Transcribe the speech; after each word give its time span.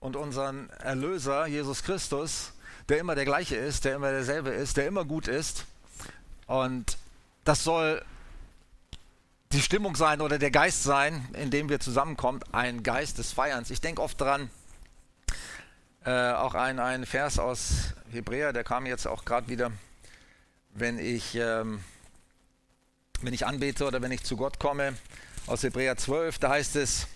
und 0.00 0.16
unseren 0.16 0.70
Erlöser, 0.70 1.46
Jesus 1.46 1.82
Christus, 1.82 2.52
der 2.88 2.98
immer 2.98 3.14
der 3.14 3.26
gleiche 3.26 3.56
ist, 3.56 3.84
der 3.84 3.96
immer 3.96 4.10
derselbe 4.10 4.48
ist, 4.48 4.78
der 4.78 4.86
immer 4.86 5.04
gut 5.04 5.28
ist. 5.28 5.66
Und 6.46 6.96
das 7.44 7.62
soll 7.62 8.02
die 9.52 9.60
Stimmung 9.60 9.96
sein 9.96 10.22
oder 10.22 10.38
der 10.38 10.50
Geist 10.50 10.82
sein, 10.82 11.28
in 11.34 11.50
dem 11.50 11.68
wir 11.68 11.80
zusammenkommen, 11.80 12.40
ein 12.50 12.82
Geist 12.82 13.18
des 13.18 13.32
Feierns. 13.32 13.70
Ich 13.70 13.82
denke 13.82 14.00
oft 14.00 14.18
daran, 14.20 14.50
äh, 16.06 16.32
auch 16.32 16.54
ein, 16.54 16.78
ein 16.78 17.04
Vers 17.04 17.38
aus 17.38 17.94
Hebräer, 18.10 18.54
der 18.54 18.64
kam 18.64 18.86
jetzt 18.86 19.06
auch 19.06 19.26
gerade 19.26 19.48
wieder, 19.48 19.70
wenn 20.70 20.98
ich, 20.98 21.34
ähm, 21.34 21.84
wenn 23.20 23.34
ich 23.34 23.46
anbete 23.46 23.84
oder 23.84 24.00
wenn 24.00 24.12
ich 24.12 24.24
zu 24.24 24.36
Gott 24.36 24.58
komme, 24.58 24.94
aus 25.46 25.62
Hebräer 25.62 25.96
12, 25.98 26.38
da 26.38 26.50
heißt 26.50 26.76
es, 26.76 27.06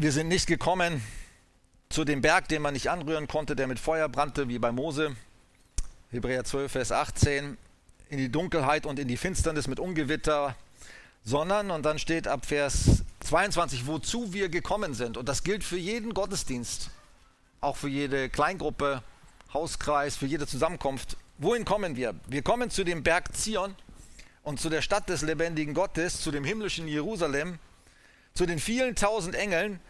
wir 0.00 0.12
sind 0.12 0.28
nicht 0.28 0.46
gekommen 0.46 1.02
zu 1.88 2.04
dem 2.04 2.20
Berg, 2.20 2.46
den 2.46 2.62
man 2.62 2.72
nicht 2.72 2.88
anrühren 2.88 3.26
konnte, 3.26 3.56
der 3.56 3.66
mit 3.66 3.80
Feuer 3.80 4.08
brannte, 4.08 4.48
wie 4.48 4.60
bei 4.60 4.70
Mose. 4.70 5.16
Hebräer 6.12 6.44
12, 6.44 6.70
Vers 6.70 6.92
18 6.92 7.58
in 8.08 8.18
die 8.18 8.30
Dunkelheit 8.30 8.86
und 8.86 9.00
in 9.00 9.08
die 9.08 9.16
Finsternis 9.16 9.66
mit 9.66 9.80
Ungewitter, 9.80 10.54
sondern, 11.24 11.72
und 11.72 11.82
dann 11.82 11.98
steht 11.98 12.28
ab 12.28 12.46
Vers 12.46 13.02
22, 13.20 13.88
wozu 13.88 14.32
wir 14.32 14.48
gekommen 14.48 14.94
sind. 14.94 15.16
Und 15.16 15.28
das 15.28 15.42
gilt 15.42 15.64
für 15.64 15.76
jeden 15.76 16.14
Gottesdienst, 16.14 16.90
auch 17.60 17.76
für 17.76 17.88
jede 17.88 18.28
Kleingruppe, 18.28 19.02
Hauskreis, 19.52 20.14
für 20.14 20.26
jede 20.26 20.46
Zusammenkunft. 20.46 21.16
Wohin 21.38 21.64
kommen 21.64 21.96
wir? 21.96 22.14
Wir 22.28 22.42
kommen 22.42 22.70
zu 22.70 22.84
dem 22.84 23.02
Berg 23.02 23.36
Zion 23.36 23.74
und 24.44 24.60
zu 24.60 24.70
der 24.70 24.80
Stadt 24.80 25.08
des 25.08 25.22
lebendigen 25.22 25.74
Gottes, 25.74 26.20
zu 26.20 26.30
dem 26.30 26.44
himmlischen 26.44 26.86
Jerusalem, 26.86 27.58
zu 28.38 28.46
den 28.46 28.60
vielen 28.60 28.94
tausend 28.94 29.34
Engeln 29.34 29.80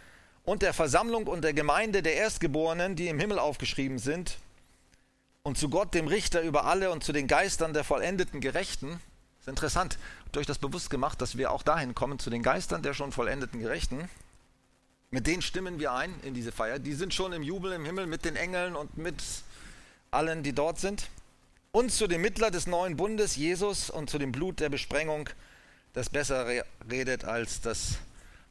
und 0.42 0.62
der 0.62 0.72
Versammlung 0.72 1.26
und 1.26 1.44
der 1.44 1.52
Gemeinde 1.52 2.02
der 2.02 2.14
Erstgeborenen, 2.14 2.96
die 2.96 3.08
im 3.08 3.20
Himmel 3.20 3.38
aufgeschrieben 3.38 3.98
sind, 3.98 4.38
und 5.42 5.58
zu 5.58 5.68
Gott, 5.68 5.92
dem 5.92 6.08
Richter 6.08 6.40
über 6.40 6.64
alle 6.64 6.90
und 6.90 7.04
zu 7.04 7.12
den 7.12 7.26
Geistern 7.26 7.74
der 7.74 7.84
vollendeten 7.84 8.40
Gerechten. 8.40 8.88
Das 8.88 9.40
ist 9.42 9.48
interessant. 9.48 9.98
Habt 10.24 10.34
ihr 10.34 10.40
euch 10.40 10.46
das 10.46 10.56
bewusst 10.56 10.88
gemacht, 10.88 11.20
dass 11.20 11.36
wir 11.36 11.52
auch 11.52 11.62
dahin 11.62 11.94
kommen, 11.94 12.18
zu 12.18 12.30
den 12.30 12.42
Geistern 12.42 12.82
der 12.82 12.94
schon 12.94 13.12
vollendeten 13.12 13.60
Gerechten? 13.60 14.08
Mit 15.10 15.26
denen 15.26 15.42
stimmen 15.42 15.78
wir 15.78 15.92
ein 15.92 16.14
in 16.22 16.32
diese 16.32 16.50
Feier. 16.50 16.78
Die 16.78 16.94
sind 16.94 17.12
schon 17.12 17.34
im 17.34 17.42
Jubel 17.42 17.72
im 17.72 17.84
Himmel 17.84 18.06
mit 18.06 18.24
den 18.24 18.36
Engeln 18.36 18.76
und 18.76 18.96
mit 18.96 19.22
allen, 20.10 20.42
die 20.42 20.54
dort 20.54 20.80
sind. 20.80 21.10
Und 21.70 21.92
zu 21.92 22.06
dem 22.06 22.22
Mittler 22.22 22.50
des 22.50 22.66
neuen 22.66 22.96
Bundes, 22.96 23.36
Jesus, 23.36 23.90
und 23.90 24.08
zu 24.08 24.16
dem 24.16 24.32
Blut 24.32 24.58
der 24.60 24.70
Besprengung, 24.70 25.28
das 25.92 26.08
besser 26.08 26.46
redet 26.90 27.26
als 27.26 27.60
das 27.60 27.98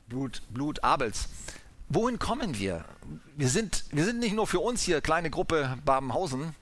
Blut, 0.07 0.41
Blut 0.49 0.83
Abels. 0.83 1.27
Wohin 1.89 2.17
kommen 2.19 2.57
wir? 2.57 2.85
Wir 3.35 3.49
sind, 3.49 3.85
wir 3.91 4.05
sind 4.05 4.19
nicht 4.19 4.33
nur 4.33 4.47
für 4.47 4.59
uns 4.59 4.81
hier, 4.81 5.01
kleine 5.01 5.29
Gruppe 5.29 5.77
Babenhausen, 5.83 6.55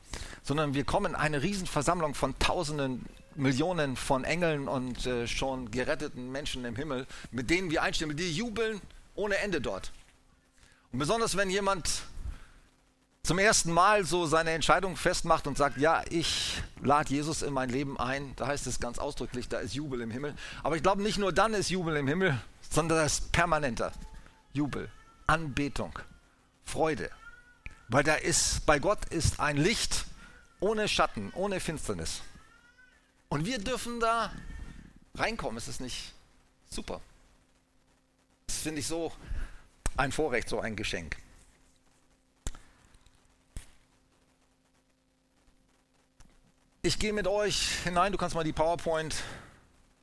sondern 0.44 0.74
wir 0.74 0.84
kommen 0.84 1.16
eine 1.16 1.44
Riesenversammlung 1.44 2.16
von 2.16 2.38
Tausenden, 2.40 3.06
Millionen 3.36 3.98
von 3.98 4.24
Engeln 4.24 4.68
und 4.68 5.06
äh, 5.06 5.28
schon 5.28 5.70
geretteten 5.70 6.32
Menschen 6.32 6.66
im 6.66 6.76
Himmel, 6.76 7.06
mit 7.32 7.50
denen 7.50 7.70
wir 7.70 7.84
einstimmen, 7.84 8.18
die 8.18 8.32
jubeln 8.32 8.82
ohne 9.16 9.38
Ende 9.38 9.62
dort. 9.62 9.92
Und 10.92 11.00
besonders 11.00 11.38
wenn 11.38 11.50
jemand 11.50 12.04
zum 13.26 13.40
ersten 13.40 13.72
Mal 13.72 14.06
so 14.06 14.28
seine 14.28 14.52
Entscheidung 14.52 14.96
festmacht 14.96 15.48
und 15.48 15.58
sagt, 15.58 15.78
ja, 15.78 16.04
ich 16.12 16.62
lade 16.84 17.10
Jesus 17.10 17.42
in 17.42 17.54
mein 17.54 17.70
Leben 17.70 18.00
ein, 18.00 18.36
da 18.36 18.46
heißt 18.46 18.68
es 18.68 18.80
ganz 18.80 19.00
ausdrücklich, 19.00 19.50
da 19.50 19.58
ist 19.58 19.74
Jubel 19.74 20.02
im 20.02 20.12
Himmel. 20.12 20.36
Aber 20.62 20.76
ich 20.76 20.84
glaube, 20.84 21.02
nicht 21.02 21.18
nur 21.18 21.34
dann 21.34 21.56
ist 21.56 21.72
Jubel 21.72 21.96
im 21.96 22.08
Himmel, 22.08 22.40
sondern 22.70 23.00
das 23.00 23.14
ist 23.14 23.32
permanenter 23.32 23.92
Jubel, 24.54 24.90
Anbetung, 25.26 25.98
Freude. 26.64 27.10
Weil 27.88 28.04
da 28.04 28.14
ist, 28.14 28.64
bei 28.68 28.78
Gott 28.78 29.06
ist 29.06 29.40
ein 29.40 29.58
Licht, 29.58 30.06
ohne 30.60 30.88
Schatten, 30.88 31.32
ohne 31.34 31.60
Finsternis. 31.60 32.22
Und 33.28 33.46
wir 33.46 33.58
dürfen 33.58 34.00
da 34.00 34.32
reinkommen. 35.16 35.58
Ist 35.58 35.68
das 35.68 35.80
nicht 35.80 36.14
super? 36.70 37.02
Das 38.46 38.58
finde 38.58 38.82
ich 38.82 38.88
so 38.88 39.12
ein 39.98 40.12
Vorrecht, 40.12 40.48
so 40.48 40.60
ein 40.60 40.76
Geschenk. 40.76 41.18
Ich 46.86 47.00
gehe 47.00 47.14
mit 47.14 47.26
euch 47.26 47.80
hinein. 47.84 48.12
Du 48.12 48.18
kannst 48.20 48.36
mal 48.36 48.44
die 48.44 48.54
PowerPoint 48.54 49.16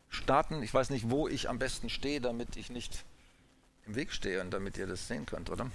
starten. 0.09 0.65
Ich 0.65 0.75
weiß 0.75 0.91
nicht, 0.91 1.11
wo 1.11 1.29
ich 1.29 1.49
am 1.49 1.61
besten 1.61 1.89
stehe, 1.89 2.21
damit 2.21 2.57
ich 2.57 2.71
nicht 2.71 3.05
im 3.87 3.95
Weg 3.95 4.11
stehe 4.11 4.41
und 4.41 4.51
damit 4.51 4.77
ihr 4.79 4.89
das 4.89 5.07
sehen 5.07 5.25
könnt, 5.25 5.49
oder? 5.49 5.71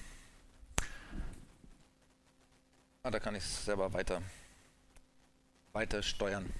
Ah, 3.04 3.10
da 3.10 3.22
kann 3.22 3.36
ich 3.36 3.44
es 3.46 3.64
selber 3.64 3.94
weiter 3.94 4.22
weiter 5.72 6.04
steuern. 6.04 6.52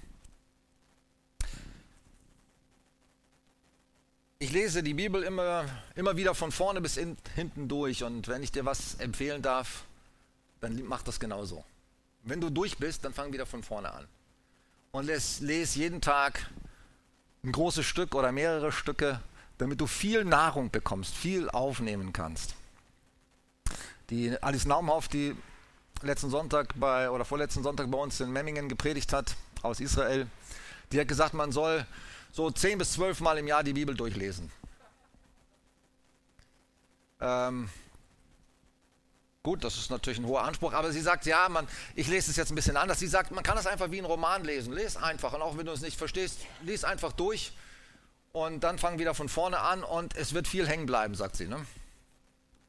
Ich 4.40 4.54
lese 4.54 4.82
die 4.82 4.94
Bibel 4.94 5.24
immer, 5.24 5.66
immer 5.96 6.16
wieder 6.16 6.34
von 6.36 6.54
vorne 6.54 6.80
bis 6.80 6.96
in, 6.96 7.18
hinten 7.36 7.68
durch 7.68 8.02
und 8.02 8.30
wenn 8.30 8.44
ich 8.44 8.54
dir 8.54 8.64
was 8.64 8.96
empfehlen 8.96 9.42
darf, 9.42 9.84
dann 10.62 10.82
mach 10.86 11.04
das 11.04 11.20
genauso. 11.20 11.66
Wenn 12.24 12.40
du 12.40 12.50
durch 12.50 12.78
bist, 12.78 13.04
dann 13.04 13.14
fang 13.14 13.34
wieder 13.34 13.46
von 13.46 13.62
vorne 13.62 13.92
an. 13.92 14.08
Und 14.92 15.06
lese 15.06 15.46
les 15.46 15.76
jeden 15.76 16.02
Tag 16.02 16.50
ein 17.44 17.52
großes 17.52 17.86
Stück 17.86 18.16
oder 18.16 18.32
mehrere 18.32 18.72
Stücke, 18.72 19.22
damit 19.58 19.82
du 19.82 19.88
viel 19.88 20.26
Nahrung 20.26 20.70
bekommst, 20.70 21.16
viel 21.16 21.50
aufnehmen 21.50 22.14
kannst. 22.14 22.56
Die 24.10 24.42
Alice 24.42 24.66
Naumhoff, 24.66 25.08
die 25.08 25.36
letzten 26.02 26.30
Sonntag 26.30 26.74
bei 26.76 27.10
oder 27.10 27.26
vorletzten 27.26 27.64
Sonntag 27.64 27.90
bei 27.92 27.98
uns 27.98 28.20
in 28.20 28.32
Memmingen 28.32 28.70
gepredigt 28.70 29.14
hat 29.14 29.36
aus 29.62 29.80
Israel, 29.80 30.28
die 30.92 31.00
hat 31.00 31.08
gesagt, 31.08 31.34
man 31.34 31.52
soll 31.52 31.86
so 32.32 32.52
zehn 32.52 32.78
bis 32.78 32.94
zwölf 32.94 33.20
Mal 33.20 33.38
im 33.38 33.48
Jahr 33.48 33.64
die 33.64 33.74
Bibel 33.74 33.96
durchlesen. 33.96 34.52
Ähm, 37.20 37.70
gut, 39.48 39.64
das 39.64 39.78
ist 39.78 39.90
natürlich 39.90 40.20
ein 40.20 40.26
hoher 40.26 40.44
Anspruch, 40.44 40.74
aber 40.74 40.92
sie 40.92 41.00
sagt, 41.00 41.26
ja, 41.26 41.48
man, 41.48 41.66
ich 41.96 42.10
lese 42.10 42.30
es 42.32 42.36
jetzt 42.36 42.52
ein 42.52 42.56
bisschen 42.56 42.76
anders. 42.76 43.00
Sie 43.00 43.08
sagt, 43.08 43.32
man 43.32 43.46
kann 43.46 43.56
das 43.56 43.66
einfach 43.66 43.90
wie 43.92 43.98
ein 43.98 44.04
Roman 44.04 44.44
lesen. 44.44 44.74
Lies 44.74 44.98
einfach 44.98 45.32
und 45.32 45.42
auch 45.42 45.58
wenn 45.58 45.66
du 45.66 45.72
es 45.72 45.80
nicht 45.80 45.98
verstehst, 45.98 46.40
lies 46.64 46.84
einfach 46.84 47.14
durch 47.14 47.54
und 48.34 48.66
dann 48.66 48.78
fang 48.78 49.00
wieder 49.00 49.14
von 49.14 49.30
vorne 49.30 49.60
an 49.60 49.84
und 49.84 50.18
es 50.18 50.34
wird 50.34 50.50
viel 50.50 50.68
hängen 50.68 50.86
bleiben, 50.86 51.16
sagt 51.16 51.38
sie. 51.38 51.48
Ne? 51.48 51.66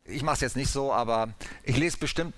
Ich 0.04 0.22
mache 0.22 0.34
es 0.34 0.40
jetzt 0.40 0.54
nicht 0.54 0.70
so, 0.70 0.92
aber 0.92 1.30
ich 1.64 1.76
lese 1.76 1.96
bestimmt 1.96 2.36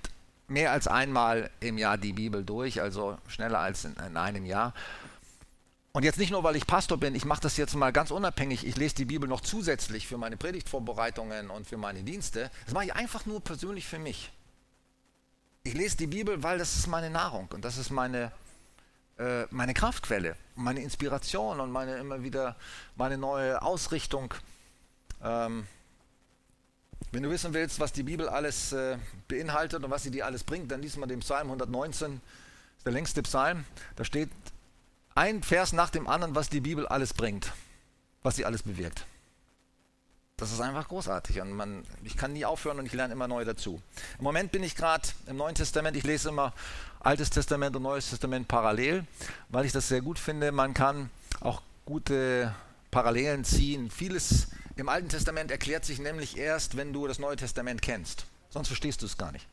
mehr 0.48 0.72
als 0.72 0.88
einmal 0.88 1.50
im 1.60 1.76
Jahr 1.76 1.98
die 1.98 2.14
Bibel 2.14 2.42
durch, 2.42 2.80
also 2.80 3.18
schneller 3.28 3.58
als 3.58 3.84
in, 3.84 3.94
in 4.06 4.16
einem 4.16 4.46
Jahr. 4.46 4.72
Und 5.92 6.04
jetzt 6.04 6.18
nicht 6.18 6.30
nur, 6.30 6.44
weil 6.44 6.54
ich 6.54 6.66
Pastor 6.66 6.98
bin, 6.98 7.16
ich 7.16 7.24
mache 7.24 7.40
das 7.40 7.56
jetzt 7.56 7.74
mal 7.74 7.92
ganz 7.92 8.12
unabhängig. 8.12 8.64
Ich 8.64 8.76
lese 8.76 8.94
die 8.94 9.04
Bibel 9.04 9.28
noch 9.28 9.40
zusätzlich 9.40 10.06
für 10.06 10.18
meine 10.18 10.36
Predigtvorbereitungen 10.36 11.50
und 11.50 11.66
für 11.66 11.76
meine 11.76 12.04
Dienste. 12.04 12.50
Das 12.64 12.74
mache 12.74 12.84
ich 12.84 12.94
einfach 12.94 13.26
nur 13.26 13.40
persönlich 13.40 13.86
für 13.88 13.98
mich. 13.98 14.30
Ich 15.64 15.74
lese 15.74 15.96
die 15.96 16.06
Bibel, 16.06 16.42
weil 16.44 16.58
das 16.58 16.76
ist 16.76 16.86
meine 16.86 17.10
Nahrung 17.10 17.48
und 17.52 17.64
das 17.64 17.76
ist 17.76 17.90
meine, 17.90 18.30
äh, 19.18 19.46
meine 19.50 19.74
Kraftquelle, 19.74 20.36
meine 20.54 20.80
Inspiration 20.80 21.58
und 21.58 21.72
meine 21.72 21.96
immer 21.96 22.22
wieder 22.22 22.56
meine 22.94 23.18
neue 23.18 23.60
Ausrichtung. 23.60 24.32
Ähm, 25.22 25.66
wenn 27.10 27.24
du 27.24 27.30
wissen 27.30 27.52
willst, 27.52 27.80
was 27.80 27.92
die 27.92 28.04
Bibel 28.04 28.28
alles 28.28 28.72
äh, 28.72 28.96
beinhaltet 29.26 29.82
und 29.84 29.90
was 29.90 30.04
sie 30.04 30.12
dir 30.12 30.24
alles 30.24 30.44
bringt, 30.44 30.70
dann 30.70 30.80
liest 30.82 30.96
mal 30.98 31.06
den 31.06 31.20
Psalm 31.20 31.48
119, 31.48 32.20
das 32.20 32.78
ist 32.78 32.86
der 32.86 32.92
längste 32.92 33.22
Psalm. 33.22 33.64
Da 33.96 34.04
steht 34.04 34.30
ein 35.14 35.42
Vers 35.42 35.72
nach 35.72 35.90
dem 35.90 36.06
anderen, 36.06 36.34
was 36.34 36.48
die 36.48 36.60
Bibel 36.60 36.86
alles 36.86 37.14
bringt, 37.14 37.52
was 38.22 38.36
sie 38.36 38.44
alles 38.44 38.62
bewirkt. 38.62 39.06
Das 40.36 40.52
ist 40.52 40.60
einfach 40.60 40.88
großartig 40.88 41.42
und 41.42 41.52
man, 41.52 41.84
ich 42.02 42.16
kann 42.16 42.32
nie 42.32 42.46
aufhören 42.46 42.78
und 42.78 42.86
ich 42.86 42.94
lerne 42.94 43.12
immer 43.12 43.28
neu 43.28 43.44
dazu. 43.44 43.82
Im 44.18 44.24
Moment 44.24 44.52
bin 44.52 44.62
ich 44.62 44.74
gerade 44.74 45.06
im 45.26 45.36
Neuen 45.36 45.54
Testament, 45.54 45.98
ich 45.98 46.04
lese 46.04 46.30
immer 46.30 46.54
Altes 47.00 47.28
Testament 47.28 47.76
und 47.76 47.82
Neues 47.82 48.08
Testament 48.08 48.48
parallel, 48.48 49.04
weil 49.50 49.66
ich 49.66 49.72
das 49.72 49.88
sehr 49.88 50.00
gut 50.00 50.18
finde. 50.18 50.50
Man 50.50 50.72
kann 50.72 51.10
auch 51.40 51.60
gute 51.84 52.54
Parallelen 52.90 53.44
ziehen. 53.44 53.90
Vieles 53.90 54.48
im 54.76 54.88
Alten 54.88 55.10
Testament 55.10 55.50
erklärt 55.50 55.84
sich 55.84 55.98
nämlich 55.98 56.38
erst, 56.38 56.76
wenn 56.76 56.94
du 56.94 57.06
das 57.06 57.18
Neue 57.18 57.36
Testament 57.36 57.82
kennst. 57.82 58.24
Sonst 58.48 58.68
verstehst 58.68 59.02
du 59.02 59.06
es 59.06 59.18
gar 59.18 59.32
nicht. 59.32 59.46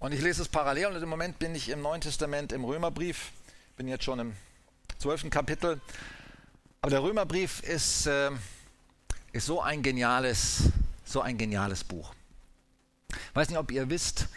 Und 0.00 0.12
ich 0.12 0.20
lese 0.20 0.42
es 0.42 0.48
parallel 0.48 0.86
und 0.86 1.02
im 1.02 1.08
Moment 1.08 1.38
bin 1.38 1.54
ich 1.54 1.68
im 1.68 1.82
Neuen 1.82 2.00
Testament 2.00 2.52
im 2.52 2.64
Römerbrief, 2.64 3.32
bin 3.80 3.88
jetzt 3.88 4.04
schon 4.04 4.18
im 4.18 4.36
zwölften 4.98 5.30
Kapitel. 5.30 5.80
Aber 6.82 6.90
der 6.90 7.02
Römerbrief 7.02 7.62
ist, 7.62 8.06
äh, 8.06 8.30
ist 9.32 9.46
so 9.46 9.62
ein 9.62 9.82
geniales, 9.82 10.64
so 11.02 11.22
ein 11.22 11.38
geniales 11.38 11.82
Buch. 11.82 12.12
Ich 13.08 13.34
weiß 13.34 13.48
nicht, 13.48 13.56
ob 13.56 13.70
ihr 13.70 13.88
wisst, 13.88 14.28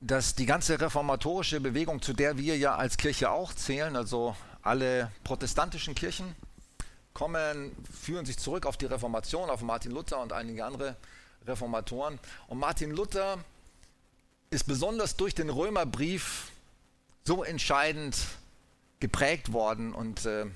dass 0.00 0.34
die 0.34 0.46
ganze 0.46 0.80
reformatorische 0.80 1.60
Bewegung, 1.60 2.00
zu 2.00 2.14
der 2.14 2.38
wir 2.38 2.56
ja 2.56 2.74
als 2.74 2.96
Kirche 2.96 3.30
auch 3.30 3.52
zählen, 3.52 3.96
also 3.96 4.34
alle 4.62 5.12
protestantischen 5.24 5.94
Kirchen, 5.94 6.34
kommen, 7.12 7.76
führen 7.92 8.24
sich 8.24 8.38
zurück 8.38 8.64
auf 8.64 8.78
die 8.78 8.86
Reformation, 8.86 9.50
auf 9.50 9.60
Martin 9.60 9.92
Luther 9.92 10.22
und 10.22 10.32
einige 10.32 10.64
andere 10.64 10.96
Reformatoren. 11.46 12.18
Und 12.46 12.58
Martin 12.58 12.92
Luther 12.92 13.36
ist 14.48 14.66
besonders 14.66 15.16
durch 15.16 15.34
den 15.34 15.50
Römerbrief 15.50 16.51
so 17.24 17.44
entscheidend 17.44 18.16
geprägt 19.00 19.52
worden 19.52 19.94
und 19.94 20.26
äh, 20.26 20.46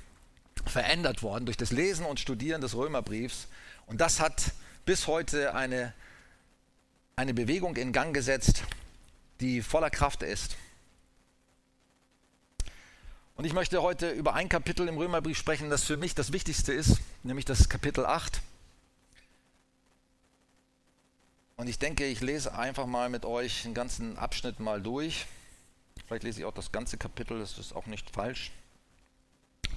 verändert 0.67 1.23
worden 1.23 1.47
durch 1.47 1.57
das 1.57 1.71
Lesen 1.71 2.07
und 2.07 2.21
Studieren 2.21 2.61
des 2.61 2.75
Römerbriefs. 2.75 3.49
Und 3.87 4.01
das 4.01 4.21
hat 4.21 4.53
bis 4.85 5.07
heute 5.07 5.55
eine, 5.55 5.93
eine 7.17 7.35
Bewegung 7.35 7.77
in 7.77 7.93
Gang 7.93 8.15
gesetzt, 8.15 8.63
die 9.41 9.63
voller 9.63 9.91
Kraft 9.91 10.23
ist. 10.23 10.57
Und 13.37 13.45
ich 13.45 13.53
möchte 13.53 13.83
heute 13.83 14.11
über 14.11 14.35
ein 14.35 14.49
Kapitel 14.49 14.89
im 14.89 14.97
Römerbrief 14.97 15.37
sprechen, 15.37 15.69
das 15.69 15.85
für 15.85 15.99
mich 15.99 16.15
das 16.15 16.33
Wichtigste 16.33 16.73
ist, 16.73 17.01
nämlich 17.23 17.45
das 17.45 17.69
Kapitel 17.69 18.07
8. 18.07 18.41
Und 21.57 21.69
ich 21.69 21.79
denke, 21.79 22.07
ich 22.07 22.21
lese 22.21 22.55
einfach 22.55 22.87
mal 22.87 23.09
mit 23.11 23.25
euch 23.25 23.63
den 23.63 23.75
ganzen 23.75 24.17
Abschnitt 24.19 24.59
mal 24.59 24.81
durch. 24.81 25.27
Vielleicht 26.07 26.23
lese 26.23 26.41
ich 26.41 26.47
auch 26.47 26.55
das 26.55 26.71
ganze 26.71 26.99
Kapitel, 26.99 27.41
das 27.41 27.59
ist 27.59 27.75
auch 27.75 27.87
nicht 27.87 28.11
falsch, 28.11 28.53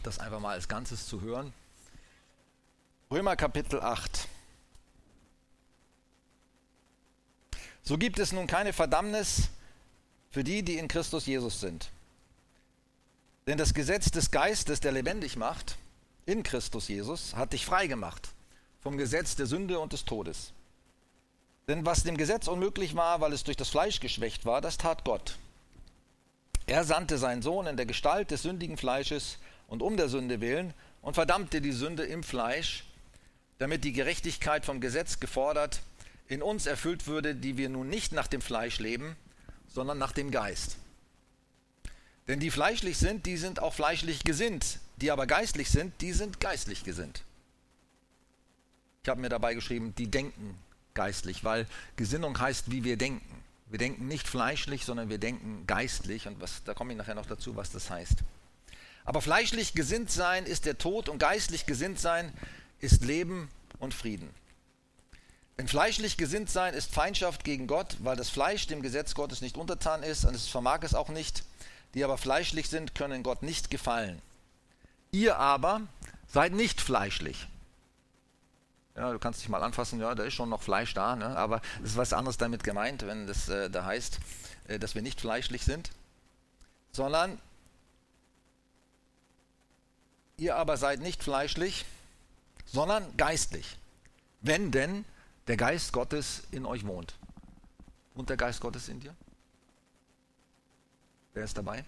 das 0.03 0.19
einfach 0.19 0.39
mal 0.39 0.51
als 0.51 0.67
Ganzes 0.67 1.07
zu 1.07 1.21
hören. 1.21 1.53
Römer 3.09 3.35
Kapitel 3.35 3.81
8. 3.81 4.27
So 7.81 7.97
gibt 7.97 8.19
es 8.19 8.31
nun 8.31 8.45
keine 8.45 8.71
Verdammnis 8.71 9.49
für 10.29 10.43
die, 10.43 10.61
die 10.61 10.77
in 10.77 10.87
Christus 10.87 11.25
Jesus 11.25 11.59
sind. 11.59 11.89
Denn 13.47 13.57
das 13.57 13.73
Gesetz 13.73 14.11
des 14.11 14.29
Geistes, 14.29 14.79
der 14.79 14.91
lebendig 14.91 15.35
macht, 15.35 15.77
in 16.27 16.43
Christus 16.43 16.87
Jesus, 16.87 17.35
hat 17.35 17.53
dich 17.53 17.65
frei 17.65 17.87
gemacht 17.87 18.29
vom 18.81 18.97
Gesetz 18.97 19.35
der 19.35 19.47
Sünde 19.47 19.79
und 19.79 19.93
des 19.93 20.05
Todes. 20.05 20.53
Denn 21.67 21.85
was 21.85 22.03
dem 22.03 22.17
Gesetz 22.17 22.47
unmöglich 22.47 22.95
war, 22.95 23.21
weil 23.21 23.33
es 23.33 23.43
durch 23.43 23.57
das 23.57 23.69
Fleisch 23.69 23.99
geschwächt 23.99 24.45
war, 24.45 24.61
das 24.61 24.77
tat 24.77 25.03
Gott. 25.03 25.37
Er 26.69 26.83
sandte 26.83 27.17
seinen 27.17 27.41
Sohn 27.41 27.65
in 27.65 27.77
der 27.77 27.87
Gestalt 27.87 28.29
des 28.29 28.43
sündigen 28.43 28.77
Fleisches 28.77 29.39
und 29.67 29.81
um 29.81 29.97
der 29.97 30.07
Sünde 30.07 30.39
willen 30.39 30.75
und 31.01 31.15
verdammte 31.15 31.61
die 31.61 31.71
Sünde 31.71 32.03
im 32.03 32.21
Fleisch, 32.21 32.83
damit 33.57 33.83
die 33.83 33.91
Gerechtigkeit 33.91 34.65
vom 34.67 34.79
Gesetz 34.79 35.19
gefordert 35.19 35.81
in 36.27 36.43
uns 36.43 36.67
erfüllt 36.67 37.07
würde, 37.07 37.33
die 37.33 37.57
wir 37.57 37.69
nun 37.69 37.89
nicht 37.89 38.11
nach 38.11 38.27
dem 38.27 38.39
Fleisch 38.39 38.77
leben, 38.77 39.15
sondern 39.67 39.97
nach 39.97 40.11
dem 40.11 40.29
Geist. 40.29 40.77
Denn 42.27 42.39
die 42.39 42.51
fleischlich 42.51 42.99
sind, 42.99 43.25
die 43.25 43.37
sind 43.37 43.59
auch 43.59 43.73
fleischlich 43.73 44.23
gesinnt. 44.23 44.77
Die 44.97 45.09
aber 45.09 45.25
geistlich 45.25 45.71
sind, 45.71 45.99
die 46.01 46.13
sind 46.13 46.39
geistlich 46.39 46.83
gesinnt. 46.83 47.23
Ich 49.01 49.09
habe 49.09 49.21
mir 49.21 49.29
dabei 49.29 49.55
geschrieben, 49.55 49.95
die 49.95 50.11
denken 50.11 50.55
geistlich, 50.93 51.43
weil 51.43 51.65
Gesinnung 51.95 52.39
heißt, 52.39 52.69
wie 52.69 52.83
wir 52.83 52.95
denken. 52.95 53.38
Wir 53.69 53.77
denken 53.77 54.07
nicht 54.07 54.27
fleischlich, 54.27 54.83
sondern 54.83 55.09
wir 55.09 55.19
denken 55.19 55.65
geistlich. 55.67 56.27
Und 56.27 56.41
was, 56.41 56.63
da 56.63 56.73
komme 56.73 56.91
ich 56.91 56.97
nachher 56.97 57.15
noch 57.15 57.27
dazu, 57.27 57.55
was 57.55 57.71
das 57.71 57.89
heißt. 57.89 58.17
Aber 59.05 59.21
fleischlich 59.21 59.73
gesinnt 59.73 60.11
sein 60.11 60.45
ist 60.45 60.65
der 60.65 60.77
Tod 60.77 61.09
und 61.09 61.19
geistlich 61.19 61.65
gesinnt 61.65 61.99
sein 61.99 62.33
ist 62.79 63.03
Leben 63.03 63.49
und 63.79 63.93
Frieden. 63.93 64.29
Denn 65.57 65.67
fleischlich 65.67 66.17
gesinnt 66.17 66.49
sein 66.49 66.73
ist 66.73 66.93
Feindschaft 66.93 67.43
gegen 67.43 67.67
Gott, 67.67 67.97
weil 67.99 68.15
das 68.15 68.29
Fleisch 68.29 68.67
dem 68.67 68.81
Gesetz 68.81 69.13
Gottes 69.13 69.41
nicht 69.41 69.57
untertan 69.57 70.03
ist 70.03 70.25
und 70.25 70.35
es 70.35 70.47
vermag 70.47 70.79
es 70.83 70.93
auch 70.93 71.09
nicht, 71.09 71.43
die 71.93 72.03
aber 72.03 72.17
fleischlich 72.17 72.69
sind, 72.69 72.95
können 72.95 73.23
Gott 73.23 73.43
nicht 73.43 73.69
gefallen. 73.69 74.21
Ihr 75.11 75.37
aber 75.37 75.81
seid 76.27 76.53
nicht 76.53 76.79
fleischlich. 76.79 77.47
Ja, 78.95 79.11
du 79.11 79.19
kannst 79.19 79.41
dich 79.41 79.49
mal 79.49 79.63
anfassen, 79.63 79.99
ja, 79.99 80.13
da 80.15 80.23
ist 80.23 80.33
schon 80.33 80.49
noch 80.49 80.61
Fleisch 80.61 80.93
da, 80.93 81.15
ne? 81.15 81.37
aber 81.37 81.61
es 81.83 81.91
ist 81.91 81.97
was 81.97 82.11
anderes 82.11 82.37
damit 82.37 82.63
gemeint, 82.63 83.05
wenn 83.05 83.27
das 83.27 83.47
äh, 83.47 83.69
da 83.69 83.85
heißt, 83.85 84.19
äh, 84.67 84.79
dass 84.79 84.95
wir 84.95 85.01
nicht 85.01 85.21
fleischlich 85.21 85.63
sind, 85.63 85.91
sondern 86.91 87.39
ihr 90.37 90.55
aber 90.55 90.77
seid 90.77 91.01
nicht 91.01 91.23
fleischlich, 91.23 91.85
sondern 92.65 93.15
geistlich, 93.15 93.77
wenn 94.41 94.71
denn 94.71 95.05
der 95.47 95.57
Geist 95.57 95.93
Gottes 95.93 96.43
in 96.51 96.65
euch 96.65 96.85
wohnt. 96.85 97.15
Und 98.13 98.29
der 98.29 98.37
Geist 98.37 98.59
Gottes 98.59 98.89
in 98.89 98.99
dir? 98.99 99.15
Wer 101.33 101.43
ist 101.43 101.57
dabei? 101.57 101.85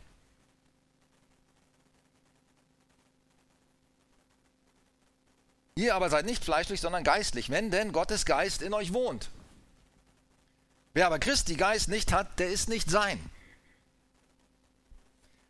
Ihr 5.76 5.96
aber 5.96 6.10
seid 6.10 6.26
nicht 6.26 6.44
fleischlich, 6.44 6.82
sondern 6.82 7.04
geistlich, 7.04 7.50
wenn 7.50 7.72
denn 7.72 7.94
Gottes 7.94 8.26
Geist 8.26 8.62
in 8.62 8.74
euch 8.74 8.94
wohnt. 8.94 9.30
Wer 10.94 11.08
aber 11.08 11.20
Christi 11.20 11.56
Geist 11.56 11.88
nicht 11.88 12.12
hat, 12.12 12.40
der 12.40 12.50
ist 12.50 12.68
nicht 12.68 12.90
sein. 12.90 13.20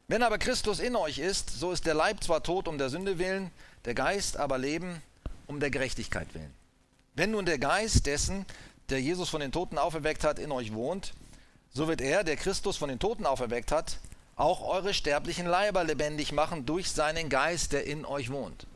Wenn 0.08 0.24
aber 0.24 0.38
Christus 0.38 0.80
in 0.80 0.96
euch 0.96 1.18
ist, 1.20 1.50
so 1.50 1.72
ist 1.72 1.86
der 1.86 1.94
Leib 1.94 2.24
zwar 2.24 2.44
tot 2.44 2.68
um 2.68 2.78
der 2.78 2.90
Sünde 2.90 3.18
willen, 3.18 3.50
der 3.86 3.96
Geist 3.96 4.38
aber 4.38 4.58
Leben 4.58 5.02
um 5.48 5.60
der 5.60 5.72
Gerechtigkeit 5.72 6.34
willen. 6.34 6.54
Wenn 7.16 7.32
nun 7.32 7.46
der 7.46 7.58
Geist 7.58 8.06
dessen, 8.06 8.46
der 8.90 9.02
Jesus 9.02 9.30
von 9.30 9.42
den 9.42 9.52
Toten 9.52 9.78
auferweckt 9.78 10.24
hat, 10.24 10.38
in 10.38 10.52
euch 10.52 10.74
wohnt, 10.74 11.14
so 11.74 11.88
wird 11.88 12.02
er, 12.02 12.24
der 12.24 12.36
Christus 12.36 12.78
von 12.78 12.90
den 12.90 13.00
Toten 13.00 13.26
auferweckt 13.26 13.72
hat, 13.72 13.98
auch 14.36 14.62
eure 14.68 14.94
sterblichen 14.94 15.48
Leiber 15.48 15.84
lebendig 15.84 16.32
machen 16.32 16.66
durch 16.66 16.92
seinen 16.92 17.30
Geist, 17.30 17.72
der 17.72 17.86
in 17.86 18.06
euch 18.06 18.32
wohnt. 18.32 18.68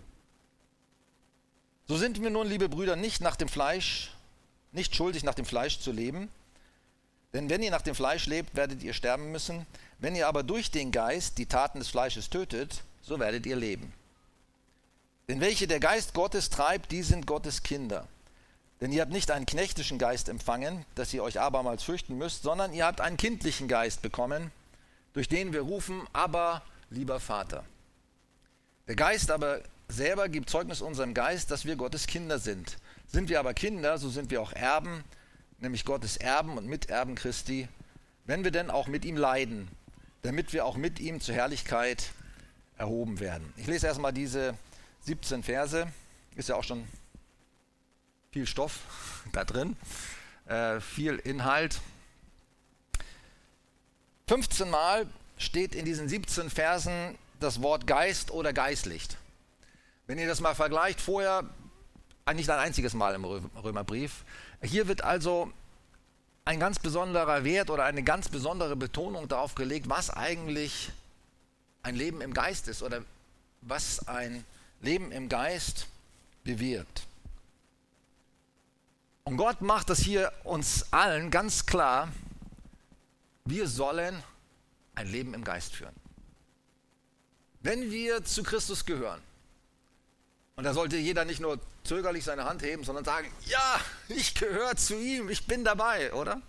So 1.87 1.97
sind 1.97 2.21
wir 2.21 2.29
nun, 2.29 2.47
liebe 2.47 2.69
Brüder, 2.69 2.95
nicht 2.95 3.21
nach 3.21 3.35
dem 3.35 3.47
Fleisch, 3.47 4.11
nicht 4.71 4.95
schuldig 4.95 5.23
nach 5.23 5.35
dem 5.35 5.45
Fleisch 5.45 5.79
zu 5.79 5.91
leben, 5.91 6.29
denn 7.35 7.49
wenn 7.49 7.61
ihr 7.61 7.69
nach 7.69 7.81
dem 7.81 7.95
Fleisch 7.95 8.27
lebt, 8.27 8.55
werdet 8.55 8.81
ihr 8.81 8.93
sterben 8.93 9.29
müssen. 9.29 9.67
Wenn 9.99 10.15
ihr 10.15 10.29
aber 10.29 10.41
durch 10.41 10.71
den 10.71 10.93
Geist 10.93 11.37
die 11.37 11.47
Taten 11.47 11.79
des 11.79 11.89
Fleisches 11.89 12.29
tötet, 12.29 12.81
so 13.01 13.19
werdet 13.19 13.45
ihr 13.45 13.57
leben. 13.57 13.91
Denn 15.27 15.41
welche 15.41 15.67
der 15.67 15.81
Geist 15.81 16.13
Gottes 16.13 16.49
treibt, 16.49 16.93
die 16.93 17.03
sind 17.03 17.27
Gottes 17.27 17.61
Kinder. 17.61 18.07
Denn 18.79 18.93
ihr 18.93 19.01
habt 19.01 19.11
nicht 19.11 19.31
einen 19.31 19.45
knechtischen 19.45 19.97
Geist 19.97 20.29
empfangen, 20.29 20.85
dass 20.95 21.13
ihr 21.13 21.23
euch 21.23 21.37
abermals 21.37 21.83
fürchten 21.83 22.17
müsst, 22.17 22.43
sondern 22.43 22.73
ihr 22.73 22.85
habt 22.85 23.01
einen 23.01 23.17
kindlichen 23.17 23.67
Geist 23.67 24.01
bekommen, 24.01 24.49
durch 25.11 25.27
den 25.27 25.51
wir 25.51 25.61
rufen, 25.61 26.07
aber 26.13 26.61
lieber 26.89 27.19
Vater. 27.19 27.65
Der 28.87 28.95
Geist 28.95 29.29
aber 29.29 29.59
selber 29.95 30.29
gibt 30.29 30.49
Zeugnis 30.49 30.81
unserem 30.81 31.13
Geist, 31.13 31.51
dass 31.51 31.65
wir 31.65 31.75
Gottes 31.75 32.07
Kinder 32.07 32.39
sind. 32.39 32.77
Sind 33.07 33.29
wir 33.29 33.39
aber 33.39 33.53
Kinder, 33.53 33.97
so 33.97 34.09
sind 34.09 34.29
wir 34.31 34.41
auch 34.41 34.51
Erben, 34.51 35.03
nämlich 35.59 35.85
Gottes 35.85 36.17
Erben 36.17 36.57
und 36.57 36.67
Miterben 36.67 37.15
Christi, 37.15 37.67
wenn 38.25 38.43
wir 38.43 38.51
denn 38.51 38.69
auch 38.69 38.87
mit 38.87 39.05
ihm 39.05 39.17
leiden, 39.17 39.67
damit 40.21 40.53
wir 40.53 40.65
auch 40.65 40.77
mit 40.77 40.99
ihm 40.99 41.21
zur 41.21 41.35
Herrlichkeit 41.35 42.11
erhoben 42.77 43.19
werden. 43.19 43.53
Ich 43.57 43.67
lese 43.67 43.87
erstmal 43.87 44.13
diese 44.13 44.55
17 45.01 45.43
Verse, 45.43 45.87
ist 46.35 46.49
ja 46.49 46.55
auch 46.55 46.63
schon 46.63 46.87
viel 48.31 48.47
Stoff 48.47 49.23
da 49.31 49.43
drin, 49.45 49.77
äh, 50.47 50.79
viel 50.81 51.17
Inhalt. 51.17 51.79
15 54.27 54.69
Mal 54.69 55.05
steht 55.37 55.75
in 55.75 55.85
diesen 55.85 56.09
17 56.09 56.49
Versen 56.49 57.15
das 57.39 57.61
Wort 57.61 57.85
Geist 57.85 58.31
oder 58.31 58.53
Geistlicht. 58.53 59.17
Wenn 60.07 60.19
ihr 60.19 60.27
das 60.27 60.41
mal 60.41 60.55
vergleicht, 60.55 61.01
vorher 61.01 61.43
nicht 62.33 62.49
ein 62.49 62.59
einziges 62.59 62.93
Mal 62.93 63.13
im 63.15 63.23
Römerbrief. 63.23 64.23
Hier 64.61 64.87
wird 64.87 65.03
also 65.03 65.51
ein 66.43 66.59
ganz 66.59 66.79
besonderer 66.79 67.43
Wert 67.43 67.69
oder 67.69 67.85
eine 67.85 68.03
ganz 68.03 68.29
besondere 68.29 68.75
Betonung 68.75 69.27
darauf 69.27 69.55
gelegt, 69.55 69.89
was 69.89 70.09
eigentlich 70.09 70.91
ein 71.83 71.95
Leben 71.95 72.21
im 72.21 72.33
Geist 72.33 72.67
ist 72.67 72.81
oder 72.81 73.03
was 73.61 74.07
ein 74.07 74.43
Leben 74.81 75.11
im 75.11 75.29
Geist 75.29 75.87
bewirkt. 76.43 77.05
Und 79.23 79.37
Gott 79.37 79.61
macht 79.61 79.89
das 79.89 79.99
hier 79.99 80.31
uns 80.43 80.91
allen 80.93 81.31
ganz 81.31 81.65
klar, 81.65 82.09
wir 83.45 83.67
sollen 83.67 84.23
ein 84.93 85.07
Leben 85.07 85.33
im 85.33 85.43
Geist 85.43 85.73
führen. 85.75 85.95
Wenn 87.61 87.91
wir 87.91 88.23
zu 88.23 88.43
Christus 88.43 88.85
gehören, 88.85 89.21
und 90.55 90.63
da 90.63 90.73
sollte 90.73 90.97
jeder 90.97 91.25
nicht 91.25 91.41
nur 91.41 91.59
zögerlich 91.83 92.23
seine 92.23 92.45
Hand 92.45 92.61
heben, 92.61 92.83
sondern 92.83 93.03
sagen, 93.03 93.29
ja, 93.45 93.79
ich 94.07 94.35
gehöre 94.35 94.75
zu 94.75 94.95
ihm, 94.95 95.29
ich 95.29 95.45
bin 95.47 95.65
dabei, 95.65 96.13
oder? 96.13 96.41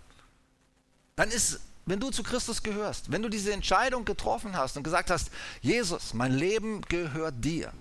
Dann 1.15 1.29
ist, 1.29 1.59
wenn 1.85 1.99
du 1.99 2.09
zu 2.09 2.23
Christus 2.23 2.63
gehörst, 2.63 3.11
wenn 3.11 3.21
du 3.21 3.29
diese 3.29 3.51
Entscheidung 3.51 4.05
getroffen 4.05 4.55
hast 4.55 4.77
und 4.77 4.83
gesagt 4.83 5.09
hast, 5.09 5.29
Jesus, 5.61 6.13
mein 6.13 6.31
Leben 6.31 6.81
gehört 6.83 7.35
dir, 7.43 7.73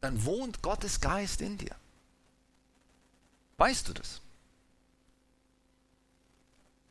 dann 0.00 0.24
wohnt 0.24 0.62
Gottes 0.62 1.00
Geist 1.00 1.40
in 1.40 1.56
dir. 1.56 1.74
Weißt 3.56 3.88
du 3.88 3.94
das? 3.94 4.20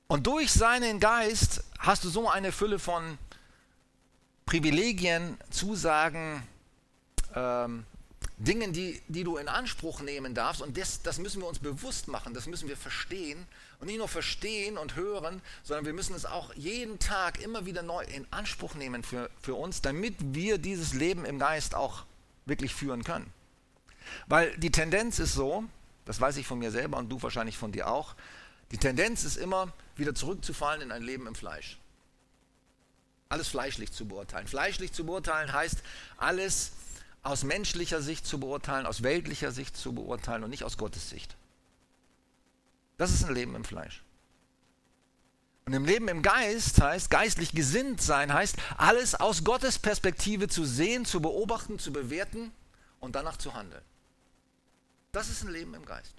Und 0.08 0.26
durch 0.26 0.52
seinen 0.52 1.00
Geist 1.00 1.64
hast 1.80 2.04
du 2.04 2.10
so 2.10 2.30
eine 2.30 2.52
Fülle 2.52 2.80
von 2.80 3.18
Privilegien, 4.46 5.38
Zusagen, 5.50 6.42
ähm, 7.36 7.86
Dingen, 8.38 8.72
die, 8.72 9.02
die 9.08 9.24
du 9.24 9.38
in 9.38 9.48
Anspruch 9.48 10.02
nehmen 10.02 10.36
darfst. 10.36 10.62
Und 10.62 10.78
das, 10.78 11.02
das 11.02 11.18
müssen 11.18 11.42
wir 11.42 11.48
uns 11.48 11.60
bewusst 11.60 12.08
machen, 12.08 12.34
das 12.34 12.46
müssen 12.46 12.70
wir 12.70 12.78
verstehen. 12.78 13.48
Und 13.80 13.88
nicht 13.88 13.98
nur 13.98 14.08
verstehen 14.08 14.78
und 14.78 14.96
hören, 14.96 15.42
sondern 15.64 15.86
wir 15.86 15.94
müssen 15.94 16.16
es 16.16 16.26
auch 16.26 16.54
jeden 16.56 17.00
Tag 17.00 17.42
immer 17.42 17.66
wieder 17.66 17.82
neu 17.82 18.04
in 18.04 18.26
Anspruch 18.32 18.76
nehmen 18.76 19.04
für, 19.04 19.30
für 19.42 19.56
uns, 19.56 19.82
damit 19.82 20.16
wir 20.20 20.58
dieses 20.58 20.94
Leben 20.94 21.26
im 21.26 21.40
Geist 21.40 21.76
auch 21.76 22.06
wirklich 22.46 22.74
führen 22.74 23.04
können. 23.04 23.32
Weil 24.28 24.56
die 24.58 24.72
Tendenz 24.72 25.20
ist 25.20 25.34
so, 25.34 25.64
das 26.06 26.22
weiß 26.22 26.38
ich 26.38 26.48
von 26.48 26.60
mir 26.60 26.72
selber 26.72 26.98
und 26.98 27.10
du 27.10 27.22
wahrscheinlich 27.22 27.58
von 27.58 27.72
dir 27.72 27.88
auch, 27.88 28.16
die 28.72 28.78
Tendenz 28.78 29.24
ist 29.24 29.38
immer, 29.38 29.74
wieder 29.96 30.14
zurückzufallen 30.14 30.82
in 30.82 30.92
ein 30.92 31.02
Leben 31.02 31.28
im 31.28 31.36
Fleisch. 31.36 31.80
Alles 33.30 33.48
fleischlich 33.48 33.92
zu 33.92 34.08
beurteilen. 34.08 34.48
Fleischlich 34.48 34.94
zu 34.94 35.06
beurteilen 35.06 35.52
heißt, 35.52 35.78
alles 36.18 36.72
aus 37.28 37.44
menschlicher 37.44 38.02
Sicht 38.02 38.26
zu 38.26 38.40
beurteilen, 38.40 38.86
aus 38.86 39.04
weltlicher 39.04 39.52
Sicht 39.52 39.76
zu 39.76 39.94
beurteilen 39.94 40.44
und 40.44 40.50
nicht 40.50 40.64
aus 40.64 40.78
Gottes 40.78 41.10
Sicht. 41.10 41.36
Das 42.98 43.12
ist 43.12 43.24
ein 43.26 43.34
Leben 43.34 43.56
im 43.56 43.64
Fleisch. 43.64 44.04
Und 45.66 45.74
im 45.74 45.84
Leben 45.84 46.08
im 46.08 46.22
Geist 46.22 46.82
heißt, 46.82 47.10
geistlich 47.10 47.52
gesinnt 47.52 48.02
sein 48.02 48.34
heißt, 48.34 48.56
alles 48.78 49.16
aus 49.16 49.44
Gottes 49.44 49.78
Perspektive 49.78 50.48
zu 50.48 50.64
sehen, 50.64 51.04
zu 51.04 51.22
beobachten, 51.22 51.78
zu 51.78 51.92
bewerten 51.92 52.52
und 53.02 53.16
danach 53.16 53.38
zu 53.38 53.54
handeln. 53.54 53.84
Das 55.12 55.30
ist 55.30 55.44
ein 55.44 55.52
Leben 55.52 55.74
im 55.74 55.86
Geist. 55.86 56.14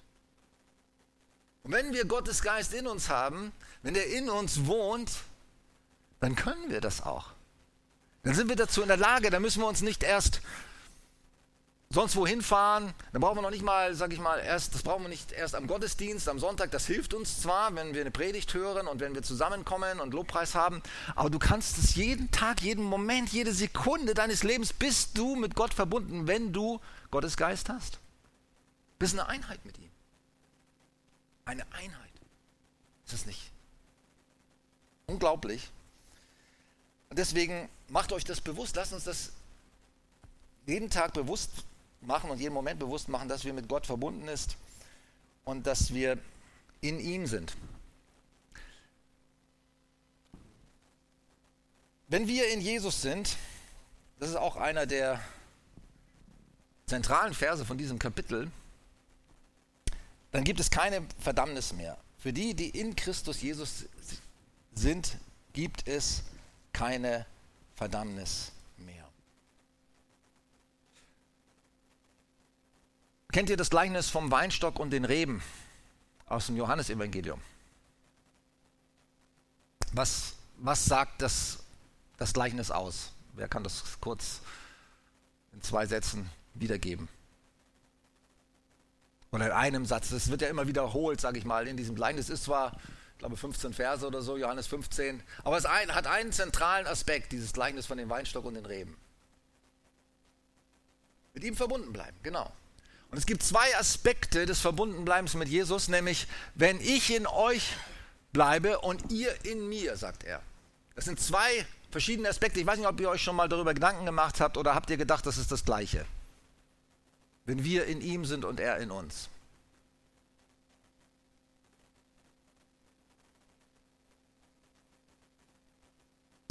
Und 1.63 1.71
wenn 1.71 1.93
wir 1.93 2.05
Gottes 2.05 2.43
Geist 2.43 2.73
in 2.73 2.85
uns 2.85 3.09
haben, 3.09 3.51
wenn 3.81 3.95
er 3.95 4.05
in 4.05 4.29
uns 4.29 4.67
wohnt, 4.67 5.11
dann 6.19 6.35
können 6.35 6.69
wir 6.69 6.79
das 6.79 7.01
auch. 7.01 7.31
Dann 8.23 8.35
sind 8.35 8.49
wir 8.49 8.55
dazu 8.55 8.83
in 8.83 8.87
der 8.87 8.97
Lage, 8.97 9.31
dann 9.31 9.41
müssen 9.41 9.61
wir 9.61 9.67
uns 9.67 9.81
nicht 9.81 10.03
erst 10.03 10.41
sonst 11.91 12.15
wohin 12.15 12.43
fahren, 12.43 12.93
dann 13.13 13.21
brauchen 13.21 13.37
wir 13.37 13.41
noch 13.41 13.49
nicht 13.49 13.63
mal, 13.63 13.95
sag 13.95 14.13
ich 14.13 14.19
mal, 14.19 14.37
erst, 14.37 14.75
das 14.75 14.83
brauchen 14.83 15.01
wir 15.01 15.09
nicht 15.09 15.31
erst 15.31 15.55
am 15.55 15.65
Gottesdienst, 15.65 16.29
am 16.29 16.37
Sonntag, 16.37 16.69
das 16.69 16.85
hilft 16.85 17.15
uns 17.15 17.41
zwar, 17.41 17.73
wenn 17.73 17.95
wir 17.95 18.01
eine 18.01 18.11
Predigt 18.11 18.53
hören 18.53 18.85
und 18.85 18.99
wenn 18.99 19.15
wir 19.15 19.23
zusammenkommen 19.23 19.99
und 19.99 20.13
Lobpreis 20.13 20.53
haben, 20.53 20.83
aber 21.15 21.31
du 21.31 21.39
kannst 21.39 21.79
es 21.79 21.95
jeden 21.95 22.29
Tag, 22.29 22.61
jeden 22.61 22.83
Moment, 22.83 23.29
jede 23.29 23.51
Sekunde 23.55 24.13
deines 24.13 24.43
Lebens 24.43 24.71
bist 24.71 25.17
du 25.17 25.35
mit 25.35 25.55
Gott 25.55 25.73
verbunden, 25.73 26.27
wenn 26.27 26.53
du 26.53 26.79
Gottes 27.09 27.37
Geist 27.37 27.69
hast. 27.69 27.97
Bist 28.99 29.13
eine 29.13 29.27
Einheit 29.27 29.65
mit 29.65 29.79
ihm. 29.79 29.89
Eine 31.45 31.63
Einheit. 31.71 32.11
Ist 33.05 33.13
das 33.13 33.25
nicht 33.25 33.49
unglaublich? 35.07 35.71
Deswegen 37.09 37.67
macht 37.87 38.11
euch 38.11 38.25
das 38.25 38.41
bewusst, 38.41 38.75
lasst 38.75 38.93
uns 38.93 39.05
das 39.05 39.31
jeden 40.67 40.91
Tag 40.91 41.13
bewusst 41.13 41.49
machen 42.01 42.29
und 42.29 42.39
jeden 42.39 42.53
Moment 42.53 42.79
bewusst 42.79 43.09
machen, 43.09 43.27
dass 43.27 43.45
wir 43.45 43.53
mit 43.53 43.67
Gott 43.67 43.85
verbunden 43.85 44.27
ist 44.27 44.57
und 45.43 45.67
dass 45.67 45.93
wir 45.93 46.17
in 46.81 46.99
ihm 46.99 47.27
sind. 47.27 47.55
Wenn 52.07 52.27
wir 52.27 52.51
in 52.51 52.61
Jesus 52.61 53.01
sind, 53.01 53.37
das 54.19 54.29
ist 54.29 54.35
auch 54.35 54.55
einer 54.55 54.85
der 54.85 55.21
zentralen 56.87 57.33
Verse 57.33 57.65
von 57.65 57.77
diesem 57.77 57.99
Kapitel, 57.99 58.49
dann 60.31 60.43
gibt 60.43 60.59
es 60.59 60.69
keine 60.71 61.05
Verdammnis 61.19 61.73
mehr. 61.73 61.97
Für 62.17 62.33
die, 62.33 62.53
die 62.53 62.69
in 62.69 62.95
Christus 62.95 63.41
Jesus 63.41 63.85
sind, 64.73 65.17
gibt 65.53 65.87
es 65.87 66.23
keine 66.73 67.25
Verdammnis 67.75 68.51
Kennt 73.31 73.49
ihr 73.49 73.57
das 73.57 73.69
Gleichnis 73.69 74.09
vom 74.09 74.31
Weinstock 74.31 74.79
und 74.79 74.89
den 74.89 75.05
Reben 75.05 75.43
aus 76.25 76.47
dem 76.47 76.57
Johannesevangelium? 76.57 77.39
Was, 79.93 80.33
was 80.57 80.85
sagt 80.85 81.21
das, 81.21 81.59
das 82.17 82.33
Gleichnis 82.33 82.71
aus? 82.71 83.11
Wer 83.33 83.47
kann 83.47 83.63
das 83.63 83.83
kurz 84.01 84.41
in 85.53 85.61
zwei 85.61 85.85
Sätzen 85.85 86.29
wiedergeben? 86.55 87.07
Oder 89.31 89.45
in 89.45 89.51
einem 89.51 89.85
Satz. 89.85 90.09
Das 90.09 90.31
wird 90.31 90.41
ja 90.41 90.47
immer 90.47 90.67
wiederholt, 90.67 91.21
sage 91.21 91.37
ich 91.37 91.45
mal, 91.45 91.67
in 91.67 91.77
diesem 91.77 91.95
Gleichnis. 91.95 92.29
Ist 92.29 92.45
zwar, 92.45 92.79
ich 93.13 93.19
glaube, 93.19 93.37
15 93.37 93.73
Verse 93.73 94.05
oder 94.07 94.23
so, 94.23 94.37
Johannes 94.37 94.65
15, 94.65 95.21
aber 95.43 95.55
es 95.55 95.65
ein, 95.65 95.93
hat 95.93 96.07
einen 96.07 96.31
zentralen 96.31 96.87
Aspekt, 96.87 97.31
dieses 97.31 97.53
Gleichnis 97.53 97.85
von 97.85 97.99
dem 97.99 98.09
Weinstock 98.09 98.45
und 98.45 98.55
den 98.55 98.65
Reben. 98.65 98.97
Mit 101.35 101.43
ihm 101.43 101.55
verbunden 101.55 101.93
bleiben, 101.93 102.17
genau. 102.23 102.51
Und 103.11 103.17
es 103.17 103.25
gibt 103.25 103.41
zwei 103.43 103.75
Aspekte 103.77 104.45
des 104.45 104.59
Verbundenbleibens 104.59 105.33
mit 105.33 105.49
Jesus, 105.49 105.87
nämlich 105.87 106.27
wenn 106.55 106.79
ich 106.79 107.13
in 107.13 107.25
euch 107.25 107.75
bleibe 108.33 108.79
und 108.79 109.11
ihr 109.11 109.33
in 109.45 109.67
mir, 109.67 109.97
sagt 109.97 110.23
er. 110.23 110.41
Das 110.95 111.05
sind 111.05 111.19
zwei 111.19 111.65
verschiedene 111.91 112.29
Aspekte. 112.29 112.59
Ich 112.59 112.67
weiß 112.67 112.77
nicht, 112.77 112.87
ob 112.87 112.99
ihr 112.99 113.09
euch 113.09 113.23
schon 113.23 113.35
mal 113.35 113.49
darüber 113.49 113.73
Gedanken 113.73 114.05
gemacht 114.05 114.39
habt 114.39 114.57
oder 114.57 114.75
habt 114.75 114.89
ihr 114.89 114.97
gedacht, 114.97 115.25
das 115.25 115.37
ist 115.37 115.51
das 115.51 115.65
Gleiche. 115.65 116.05
Wenn 117.45 117.63
wir 117.63 117.85
in 117.85 118.01
ihm 118.01 118.25
sind 118.25 118.45
und 118.45 118.59
er 118.59 118.77
in 118.77 118.91
uns. 118.91 119.29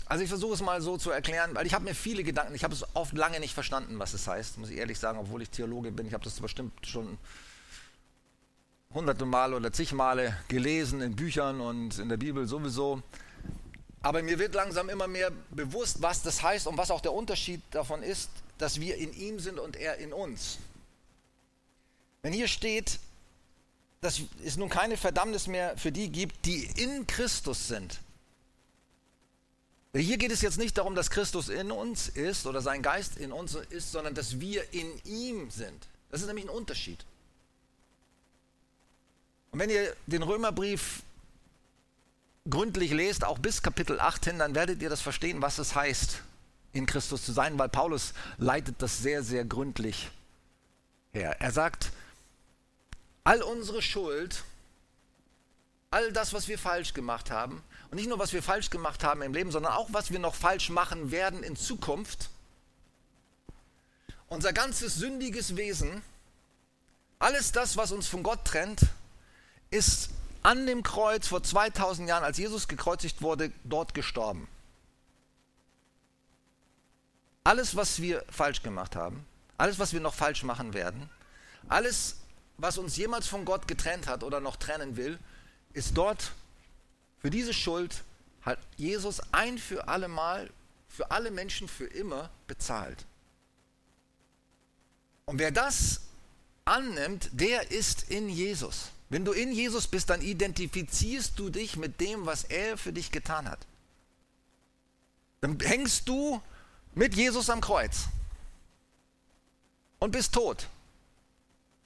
Also 0.08 0.24
ich 0.24 0.28
versuche 0.30 0.54
es 0.54 0.62
mal 0.62 0.80
so 0.80 0.96
zu 0.96 1.10
erklären, 1.10 1.54
weil 1.54 1.66
ich 1.66 1.74
habe 1.74 1.84
mir 1.84 1.94
viele 1.94 2.24
Gedanken, 2.24 2.54
ich 2.54 2.64
habe 2.64 2.72
es 2.72 2.84
oft 2.94 3.12
lange 3.12 3.40
nicht 3.40 3.52
verstanden, 3.52 3.98
was 3.98 4.14
es 4.14 4.26
heißt, 4.26 4.56
muss 4.56 4.70
ich 4.70 4.78
ehrlich 4.78 4.98
sagen, 4.98 5.18
obwohl 5.18 5.42
ich 5.42 5.50
Theologe 5.50 5.92
bin. 5.92 6.06
Ich 6.06 6.14
habe 6.14 6.24
das 6.24 6.40
bestimmt 6.40 6.72
schon 6.86 7.18
hunderte 8.94 9.26
Male 9.26 9.56
oder 9.56 9.70
zig 9.70 9.92
Male 9.92 10.34
gelesen 10.48 11.02
in 11.02 11.14
Büchern 11.14 11.60
und 11.60 11.98
in 11.98 12.08
der 12.08 12.16
Bibel 12.16 12.48
sowieso. 12.48 13.02
Aber 14.00 14.22
mir 14.22 14.38
wird 14.38 14.54
langsam 14.54 14.88
immer 14.88 15.08
mehr 15.08 15.30
bewusst, 15.50 16.00
was 16.00 16.22
das 16.22 16.42
heißt 16.42 16.66
und 16.66 16.78
was 16.78 16.90
auch 16.90 17.02
der 17.02 17.12
Unterschied 17.12 17.60
davon 17.72 18.02
ist, 18.02 18.30
dass 18.56 18.80
wir 18.80 18.96
in 18.96 19.12
ihm 19.12 19.38
sind 19.40 19.58
und 19.58 19.76
er 19.76 19.98
in 19.98 20.14
uns. 20.14 20.58
Wenn 22.22 22.32
hier 22.32 22.48
steht, 22.48 22.98
dass 24.00 24.20
es 24.42 24.56
nun 24.56 24.70
keine 24.70 24.96
Verdammnis 24.96 25.48
mehr 25.48 25.76
für 25.76 25.92
die 25.92 26.10
gibt, 26.10 26.46
die 26.46 26.64
in 26.76 27.06
Christus 27.06 27.68
sind, 27.68 28.00
hier 30.00 30.18
geht 30.18 30.32
es 30.32 30.42
jetzt 30.42 30.58
nicht 30.58 30.76
darum, 30.78 30.94
dass 30.94 31.10
Christus 31.10 31.48
in 31.48 31.70
uns 31.70 32.08
ist 32.08 32.46
oder 32.46 32.60
sein 32.60 32.82
Geist 32.82 33.16
in 33.16 33.32
uns 33.32 33.54
ist, 33.54 33.92
sondern 33.92 34.14
dass 34.14 34.40
wir 34.40 34.72
in 34.72 35.00
ihm 35.04 35.50
sind. 35.50 35.86
Das 36.10 36.20
ist 36.20 36.26
nämlich 36.26 36.46
ein 36.46 36.50
Unterschied. 36.50 37.04
Und 39.50 39.60
wenn 39.60 39.70
ihr 39.70 39.94
den 40.06 40.22
Römerbrief 40.22 41.02
gründlich 42.48 42.92
lest, 42.92 43.24
auch 43.24 43.38
bis 43.38 43.62
Kapitel 43.62 44.00
8 44.00 44.26
hin, 44.26 44.38
dann 44.38 44.54
werdet 44.54 44.82
ihr 44.82 44.90
das 44.90 45.00
verstehen, 45.00 45.42
was 45.42 45.58
es 45.58 45.74
heißt, 45.74 46.22
in 46.72 46.86
Christus 46.86 47.24
zu 47.24 47.32
sein, 47.32 47.58
weil 47.58 47.68
Paulus 47.68 48.12
leitet 48.36 48.76
das 48.80 48.98
sehr, 48.98 49.22
sehr 49.22 49.44
gründlich 49.44 50.10
her. 51.12 51.36
Er 51.40 51.50
sagt, 51.50 51.92
all 53.24 53.42
unsere 53.42 53.82
Schuld, 53.82 54.44
all 55.90 56.12
das, 56.12 56.32
was 56.32 56.48
wir 56.48 56.58
falsch 56.58 56.92
gemacht 56.92 57.30
haben, 57.30 57.62
und 57.90 57.96
nicht 57.96 58.08
nur, 58.08 58.18
was 58.18 58.32
wir 58.32 58.42
falsch 58.42 58.70
gemacht 58.70 59.02
haben 59.02 59.22
im 59.22 59.32
Leben, 59.32 59.50
sondern 59.50 59.72
auch, 59.72 59.88
was 59.92 60.10
wir 60.10 60.18
noch 60.18 60.34
falsch 60.34 60.68
machen 60.70 61.10
werden 61.10 61.42
in 61.42 61.56
Zukunft. 61.56 62.28
Unser 64.28 64.52
ganzes 64.52 64.96
sündiges 64.96 65.56
Wesen, 65.56 66.02
alles 67.18 67.52
das, 67.52 67.76
was 67.76 67.92
uns 67.92 68.06
von 68.06 68.22
Gott 68.22 68.44
trennt, 68.44 68.82
ist 69.70 70.10
an 70.42 70.66
dem 70.66 70.82
Kreuz 70.82 71.28
vor 71.28 71.42
2000 71.42 72.08
Jahren, 72.08 72.24
als 72.24 72.38
Jesus 72.38 72.68
gekreuzigt 72.68 73.22
wurde, 73.22 73.52
dort 73.64 73.94
gestorben. 73.94 74.48
Alles, 77.44 77.74
was 77.74 78.02
wir 78.02 78.24
falsch 78.30 78.62
gemacht 78.62 78.94
haben, 78.94 79.24
alles, 79.56 79.78
was 79.78 79.94
wir 79.94 80.00
noch 80.00 80.14
falsch 80.14 80.42
machen 80.42 80.74
werden, 80.74 81.08
alles, 81.68 82.18
was 82.58 82.76
uns 82.76 82.96
jemals 82.96 83.26
von 83.26 83.46
Gott 83.46 83.66
getrennt 83.66 84.06
hat 84.06 84.22
oder 84.22 84.40
noch 84.40 84.56
trennen 84.56 84.96
will, 84.96 85.18
ist 85.72 85.96
dort 85.96 86.32
für 87.20 87.30
diese 87.30 87.52
Schuld 87.52 88.04
hat 88.42 88.58
Jesus 88.76 89.20
ein 89.32 89.58
für 89.58 89.88
alle 89.88 90.08
Mal, 90.08 90.50
für 90.88 91.10
alle 91.10 91.30
Menschen 91.30 91.68
für 91.68 91.86
immer 91.86 92.30
bezahlt. 92.46 93.04
Und 95.26 95.38
wer 95.38 95.50
das 95.50 96.00
annimmt, 96.64 97.28
der 97.32 97.70
ist 97.70 98.10
in 98.10 98.28
Jesus. 98.28 98.90
Wenn 99.10 99.24
du 99.24 99.32
in 99.32 99.52
Jesus 99.52 99.86
bist, 99.86 100.10
dann 100.10 100.20
identifizierst 100.20 101.38
du 101.38 101.50
dich 101.50 101.76
mit 101.76 102.00
dem, 102.00 102.26
was 102.26 102.44
er 102.44 102.76
für 102.76 102.92
dich 102.92 103.10
getan 103.10 103.48
hat. 103.48 103.66
Dann 105.40 105.58
hängst 105.60 106.08
du 106.08 106.42
mit 106.94 107.14
Jesus 107.14 107.48
am 107.48 107.60
Kreuz 107.60 108.08
und 109.98 110.10
bist 110.10 110.34
tot. 110.34 110.68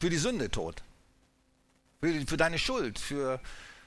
Für 0.01 0.11
die 0.11 0.19
Sünde 0.19 0.51
tot. 0.51 0.83
Für, 2.01 2.27
für 2.27 2.37
deine 2.37 2.59
Schuld, 2.59 2.99
für, 2.99 3.41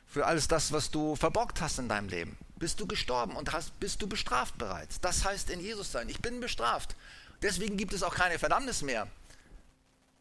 für 0.08 0.26
alles 0.26 0.48
das, 0.48 0.72
was 0.72 0.92
du 0.92 1.16
verbockt 1.16 1.62
hast 1.62 1.80
in 1.80 1.90
deinem 1.90 2.10
Leben. 2.10 2.38
Bist 2.58 2.80
du 2.80 2.88
gestorben 2.88 3.36
und 3.36 3.52
hast, 3.52 3.80
bist 3.80 4.02
du 4.02 4.08
bestraft 4.08 4.58
bereits. 4.58 5.02
Das 5.02 5.26
heißt 5.26 5.50
in 5.50 5.60
Jesus 5.60 5.92
sein. 5.92 6.08
Ich 6.10 6.22
bin 6.22 6.40
bestraft. 6.40 6.96
Deswegen 7.42 7.78
gibt 7.78 7.94
es 7.94 8.04
auch 8.04 8.16
keine 8.16 8.40
Verdammnis 8.40 8.82
mehr. 8.82 9.08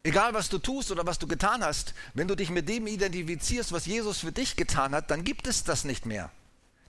Egal 0.03 0.33
was 0.33 0.49
du 0.49 0.59
tust 0.59 0.91
oder 0.91 1.05
was 1.07 1.17
du 1.17 1.27
getan 1.27 1.63
hast, 1.63 1.93
wenn 2.13 2.27
du 2.27 2.35
dich 2.35 2.49
mit 2.51 2.69
dem 2.69 2.85
identifizierst, 2.85 3.71
was 3.71 3.87
Jesus 3.87 4.19
für 4.19 4.31
dich 4.31 4.55
getan 4.55 4.93
hat, 4.93 5.09
dann 5.09 5.23
gibt 5.23 5.47
es 5.47 5.63
das 5.63 5.83
nicht 5.83 6.05
mehr. 6.05 6.29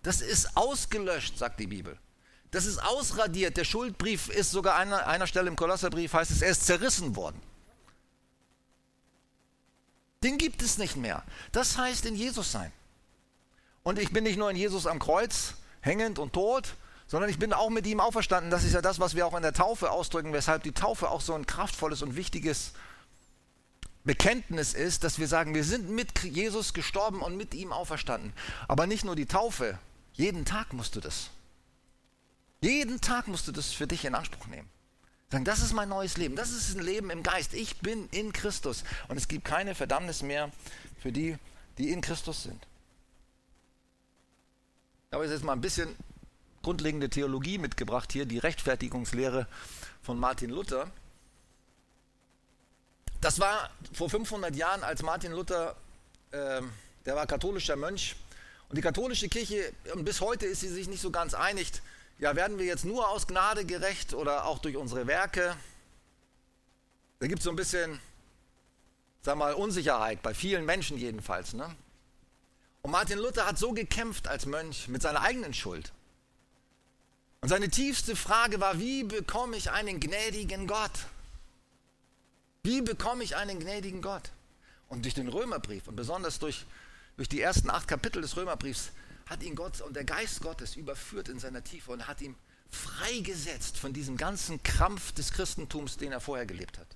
Das 0.03 0.21
ist 0.21 0.57
ausgelöscht, 0.57 1.39
sagt 1.39 1.59
die 1.59 1.67
Bibel. 1.67 1.97
Das 2.51 2.67
ist 2.67 2.79
ausradiert. 2.79 3.57
Der 3.57 3.65
Schuldbrief 3.65 4.29
ist 4.29 4.51
sogar 4.51 4.75
an 4.75 4.93
einer, 4.93 5.07
einer 5.07 5.27
Stelle 5.27 5.49
im 5.49 5.57
Kolosserbrief, 5.57 6.13
heißt 6.13 6.31
es, 6.31 6.43
er 6.43 6.51
ist 6.51 6.67
zerrissen 6.67 7.17
worden. 7.17 7.41
Den 10.23 10.39
gibt 10.39 10.63
es 10.63 10.79
nicht 10.79 10.97
mehr. 10.97 11.25
Das 11.53 11.79
heißt 11.79 12.05
in 12.07 12.17
Jesus 12.17 12.53
sein. 12.53 12.73
Und 13.87 14.01
ich 14.01 14.11
bin 14.11 14.25
nicht 14.25 14.37
nur 14.37 14.51
in 14.51 14.57
Jesus 14.57 14.85
am 14.89 14.99
Kreuz, 14.99 15.55
hängend 15.81 16.19
und 16.19 16.33
tot, 16.33 16.75
sondern 17.07 17.31
ich 17.31 17.39
bin 17.39 17.53
auch 17.53 17.71
mit 17.71 17.87
ihm 17.87 18.01
auferstanden. 18.01 18.51
Das 18.51 18.65
ist 18.65 18.73
ja 18.73 18.83
das, 18.83 18.99
was 18.99 19.15
wir 19.15 19.25
auch 19.25 19.37
in 19.37 19.43
der 19.43 19.53
Taufe 19.53 19.93
ausdrücken, 19.93 20.33
weshalb 20.33 20.65
die 20.65 20.73
Taufe 20.73 21.09
auch 21.09 21.21
so 21.21 21.35
ein 21.35 21.47
kraftvolles 21.47 22.03
und 22.03 22.17
wichtiges 22.17 22.73
Bekenntnis 24.03 24.75
ist, 24.75 25.05
dass 25.05 25.21
wir 25.21 25.29
sagen, 25.29 25.55
wir 25.55 25.63
sind 25.63 25.89
mit 25.89 26.25
Jesus 26.25 26.75
gestorben 26.75 27.23
und 27.23 27.37
mit 27.37 27.55
ihm 27.55 27.73
auferstanden. 27.73 28.33
Aber 28.67 28.89
nicht 28.89 29.05
nur 29.05 29.15
die 29.15 29.27
Taufe, 29.27 29.79
jeden 30.15 30.45
Tag 30.45 30.73
musst 30.73 30.97
du 30.97 31.01
das. 31.01 31.31
Jeden 32.61 33.01
Tag 33.01 33.29
musst 33.29 33.47
du 33.47 33.53
das 33.53 33.71
für 33.71 33.87
dich 33.87 34.05
in 34.05 34.17
Anspruch 34.17 34.49
nehmen. 34.49 34.69
Sagen, 35.31 35.45
das 35.45 35.63
ist 35.63 35.73
mein 35.73 35.89
neues 35.89 36.17
Leben, 36.17 36.35
das 36.35 36.51
ist 36.51 36.77
ein 36.77 36.83
Leben 36.83 37.09
im 37.11 37.23
Geist. 37.23 37.55
Ich 37.55 37.79
bin 37.79 38.09
in 38.11 38.33
Christus 38.33 38.83
und 39.07 39.17
es 39.17 39.29
gibt 39.29 39.45
keine 39.45 39.77
Verdammnis 39.77 40.23
mehr 40.23 40.51
für 40.99 41.13
die, 41.13 41.37
die 41.79 41.93
in 41.93 42.01
Christus 42.01 42.43
sind. 42.43 42.67
Habe 45.17 45.25
jetzt 45.29 45.45
mal 45.45 45.55
ein 45.55 45.63
bisschen 45.63 45.97
grundlegende 46.63 47.09
Theologie 47.09 47.57
mitgebracht 47.57 48.13
hier, 48.13 48.27
die 48.27 48.37
Rechtfertigungslehre 48.37 49.47
von 50.03 50.19
Martin 50.19 50.51
Luther. 50.51 50.91
Das 53.23 53.41
war 53.41 53.71
vor 53.95 54.11
500 54.11 54.55
Jahren, 54.55 54.83
als 54.83 55.03
Martin 55.03 55.33
Luther, 55.33 55.75
äh, 56.33 56.61
der 57.07 57.17
war 57.17 57.27
katholischer 57.27 57.77
Mönch, 57.77 58.15
und 58.69 58.77
die 58.77 58.83
katholische 58.83 59.31
Kirche, 59.31 59.73
bis 59.95 60.21
heute 60.21 60.45
ist 60.45 60.61
sie 60.61 60.69
sich 60.69 60.87
nicht 60.87 61.01
so 61.01 61.11
ganz 61.11 61.33
einig, 61.33 61.73
ja, 62.19 62.37
werden 62.37 62.59
wir 62.59 62.67
jetzt 62.67 62.85
nur 62.85 63.09
aus 63.09 63.27
Gnade 63.27 63.65
gerecht 63.65 64.13
oder 64.13 64.45
auch 64.45 64.59
durch 64.59 64.77
unsere 64.77 65.07
Werke? 65.07 65.57
Da 67.21 67.27
gibt 67.27 67.39
es 67.39 67.45
so 67.45 67.51
ein 67.51 67.57
bisschen, 67.57 67.99
sag 69.23 69.39
mal, 69.39 69.55
Unsicherheit, 69.55 70.21
bei 70.21 70.35
vielen 70.35 70.67
Menschen 70.67 70.99
jedenfalls. 70.99 71.55
Ne? 71.55 71.75
Und 72.87 72.93
Martin 72.93 73.19
Luther 73.19 73.47
hat 73.47 73.59
so 73.59 73.73
gekämpft 73.73 74.29
als 74.29 74.47
Mönch 74.47 74.87
mit 74.87 75.03
seiner 75.03 75.21
eigenen 75.23 75.53
Schuld. 75.53 75.93
Und 77.41 77.49
seine 77.49 77.69
tiefste 77.69 78.15
Frage 78.15 78.61
war, 78.61 78.79
wie 78.79 79.03
bekomme 79.03 79.57
ich 79.57 79.73
einen 79.73 79.99
gnädigen 79.99 80.69
Gott? 80.69 80.93
Wie 82.63 82.83
bekomme 82.83 83.25
ich 83.25 83.35
einen 83.35 83.59
gnädigen 83.59 84.03
Gott? 84.03 84.31
Und 84.89 85.05
durch 85.05 85.15
den 85.15 85.27
Römerbrief 85.27 85.89
und 85.89 85.97
besonders 85.97 86.39
durch, 86.39 86.65
durch 87.17 87.29
die 87.29 87.41
ersten 87.41 87.71
acht 87.71 87.89
Kapitel 87.89 88.23
des 88.23 88.37
Römerbriefs 88.37 88.93
hat 89.29 89.43
ihn 89.43 89.57
Gott 89.57 89.81
und 89.81 89.97
der 89.97 90.05
Geist 90.05 90.41
Gottes 90.43 90.77
überführt 90.77 91.29
in 91.29 91.41
seiner 91.41 91.65
Tiefe 91.65 91.91
und 91.91 92.07
hat 92.07 92.21
ihn 92.21 92.37
freigesetzt 92.71 93.79
von 93.79 93.95
diesem 93.95 94.17
ganzen 94.17 94.63
Krampf 94.63 95.11
des 95.11 95.33
Christentums, 95.33 95.97
den 95.97 96.13
er 96.13 96.21
vorher 96.21 96.47
gelebt 96.47 96.79
hat. 96.79 96.87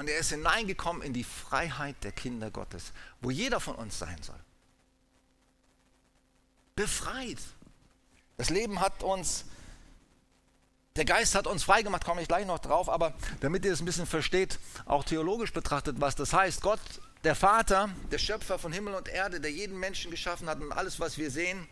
Und 0.00 0.08
er 0.08 0.16
ist 0.16 0.30
hineingekommen 0.30 1.02
in 1.02 1.12
die 1.12 1.24
Freiheit 1.24 1.94
der 2.04 2.12
Kinder 2.12 2.50
Gottes, 2.50 2.94
wo 3.20 3.30
jeder 3.30 3.60
von 3.60 3.74
uns 3.74 3.98
sein 3.98 4.16
soll. 4.22 4.40
Befreit. 6.74 7.36
Das 8.38 8.48
Leben 8.48 8.80
hat 8.80 9.02
uns, 9.02 9.44
der 10.96 11.04
Geist 11.04 11.34
hat 11.34 11.46
uns 11.46 11.64
freigemacht, 11.64 12.06
komme 12.06 12.22
ich 12.22 12.28
gleich 12.28 12.46
noch 12.46 12.60
drauf, 12.60 12.88
aber 12.88 13.12
damit 13.40 13.66
ihr 13.66 13.74
es 13.74 13.82
ein 13.82 13.84
bisschen 13.84 14.06
versteht, 14.06 14.58
auch 14.86 15.04
theologisch 15.04 15.52
betrachtet, 15.52 16.00
was 16.00 16.16
das 16.16 16.32
heißt. 16.32 16.62
Gott 16.62 16.80
der 17.22 17.34
Vater, 17.34 17.90
der 18.10 18.16
Schöpfer 18.16 18.58
von 18.58 18.72
Himmel 18.72 18.94
und 18.94 19.06
Erde, 19.06 19.38
der 19.38 19.52
jeden 19.52 19.78
Menschen 19.78 20.10
geschaffen 20.10 20.48
hat 20.48 20.62
und 20.62 20.72
alles, 20.72 20.98
was 20.98 21.18
wir 21.18 21.30
sehen, 21.30 21.68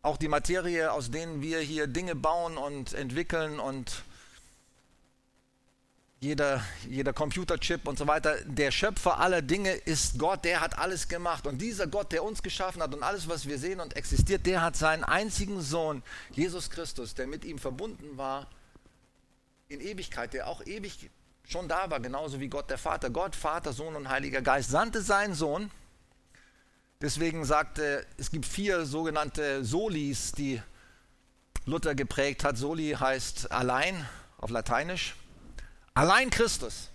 auch 0.00 0.16
die 0.16 0.28
Materie, 0.28 0.90
aus 0.90 1.10
denen 1.10 1.42
wir 1.42 1.60
hier 1.60 1.86
Dinge 1.86 2.14
bauen 2.14 2.56
und 2.56 2.94
entwickeln 2.94 3.60
und 3.60 4.04
jeder, 6.20 6.64
jeder 6.88 7.12
Computerchip 7.12 7.86
und 7.86 7.96
so 7.96 8.06
weiter, 8.08 8.36
der 8.44 8.72
Schöpfer 8.72 9.18
aller 9.18 9.40
Dinge 9.40 9.72
ist 9.72 10.18
Gott, 10.18 10.44
der 10.44 10.60
hat 10.60 10.76
alles 10.78 11.06
gemacht. 11.06 11.46
Und 11.46 11.58
dieser 11.58 11.86
Gott, 11.86 12.10
der 12.10 12.24
uns 12.24 12.42
geschaffen 12.42 12.82
hat 12.82 12.92
und 12.92 13.02
alles, 13.02 13.28
was 13.28 13.46
wir 13.46 13.58
sehen 13.58 13.78
und 13.78 13.94
existiert, 13.94 14.44
der 14.44 14.62
hat 14.62 14.76
seinen 14.76 15.04
einzigen 15.04 15.60
Sohn, 15.60 16.02
Jesus 16.30 16.70
Christus, 16.70 17.14
der 17.14 17.28
mit 17.28 17.44
ihm 17.44 17.58
verbunden 17.58 18.16
war, 18.16 18.48
in 19.68 19.80
Ewigkeit, 19.80 20.32
der 20.32 20.48
auch 20.48 20.64
ewig 20.66 21.08
schon 21.46 21.68
da 21.68 21.90
war, 21.90 22.00
genauso 22.00 22.40
wie 22.40 22.48
Gott 22.48 22.68
der 22.68 22.78
Vater. 22.78 23.10
Gott, 23.10 23.36
Vater, 23.36 23.72
Sohn 23.72 23.94
und 23.94 24.08
Heiliger 24.08 24.42
Geist 24.42 24.70
sandte 24.70 25.02
seinen 25.02 25.34
Sohn. 25.34 25.70
Deswegen 27.00 27.44
sagte, 27.44 28.04
es 28.16 28.30
gibt 28.32 28.44
vier 28.44 28.86
sogenannte 28.86 29.64
Solis, 29.64 30.32
die 30.32 30.60
Luther 31.64 31.94
geprägt 31.94 32.42
hat. 32.42 32.56
Soli 32.56 32.96
heißt 32.98 33.52
allein 33.52 34.08
auf 34.38 34.50
Lateinisch. 34.50 35.14
Allein 35.98 36.30
Christus. 36.30 36.90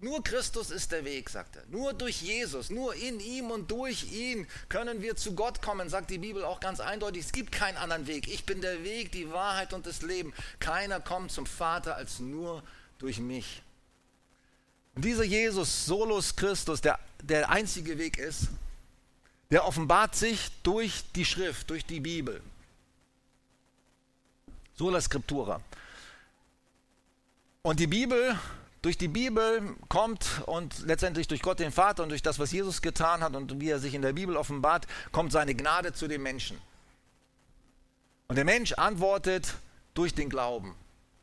Nur 0.00 0.22
Christus 0.22 0.70
ist 0.70 0.92
der 0.92 1.06
Weg, 1.06 1.30
sagt 1.30 1.56
er. 1.56 1.64
Nur 1.70 1.94
durch 1.94 2.20
Jesus, 2.20 2.68
nur 2.68 2.94
in 2.94 3.18
ihm 3.18 3.50
und 3.50 3.70
durch 3.70 4.12
ihn 4.12 4.46
können 4.68 5.00
wir 5.00 5.16
zu 5.16 5.34
Gott 5.34 5.62
kommen, 5.62 5.88
sagt 5.88 6.10
die 6.10 6.18
Bibel 6.18 6.44
auch 6.44 6.60
ganz 6.60 6.78
eindeutig. 6.78 7.24
Es 7.24 7.32
gibt 7.32 7.52
keinen 7.52 7.78
anderen 7.78 8.06
Weg. 8.06 8.28
Ich 8.28 8.44
bin 8.44 8.60
der 8.60 8.84
Weg, 8.84 9.12
die 9.12 9.32
Wahrheit 9.32 9.72
und 9.72 9.86
das 9.86 10.02
Leben. 10.02 10.34
Keiner 10.60 11.00
kommt 11.00 11.32
zum 11.32 11.46
Vater 11.46 11.96
als 11.96 12.18
nur 12.18 12.62
durch 12.98 13.18
mich. 13.18 13.62
Und 14.94 15.06
dieser 15.06 15.24
Jesus, 15.24 15.86
Solus 15.86 16.36
Christus, 16.36 16.82
der 16.82 16.98
der 17.22 17.48
einzige 17.48 17.96
Weg 17.96 18.18
ist, 18.18 18.48
der 19.50 19.64
offenbart 19.64 20.16
sich 20.16 20.50
durch 20.62 21.02
die 21.16 21.24
Schrift, 21.24 21.70
durch 21.70 21.86
die 21.86 22.00
Bibel. 22.00 22.42
Sola 24.76 25.00
Scriptura. 25.00 25.62
Und 27.66 27.80
die 27.80 27.86
Bibel, 27.86 28.38
durch 28.82 28.98
die 28.98 29.08
Bibel 29.08 29.74
kommt 29.88 30.42
und 30.44 30.80
letztendlich 30.80 31.28
durch 31.28 31.40
Gott 31.40 31.60
den 31.60 31.72
Vater 31.72 32.02
und 32.02 32.10
durch 32.10 32.20
das, 32.20 32.38
was 32.38 32.52
Jesus 32.52 32.82
getan 32.82 33.22
hat 33.22 33.34
und 33.34 33.58
wie 33.58 33.70
er 33.70 33.78
sich 33.78 33.94
in 33.94 34.02
der 34.02 34.12
Bibel 34.12 34.36
offenbart, 34.36 34.86
kommt 35.12 35.32
seine 35.32 35.54
Gnade 35.54 35.94
zu 35.94 36.06
den 36.06 36.22
Menschen. 36.22 36.60
Und 38.28 38.36
der 38.36 38.44
Mensch 38.44 38.74
antwortet 38.74 39.54
durch 39.94 40.14
den 40.14 40.28
Glauben 40.28 40.74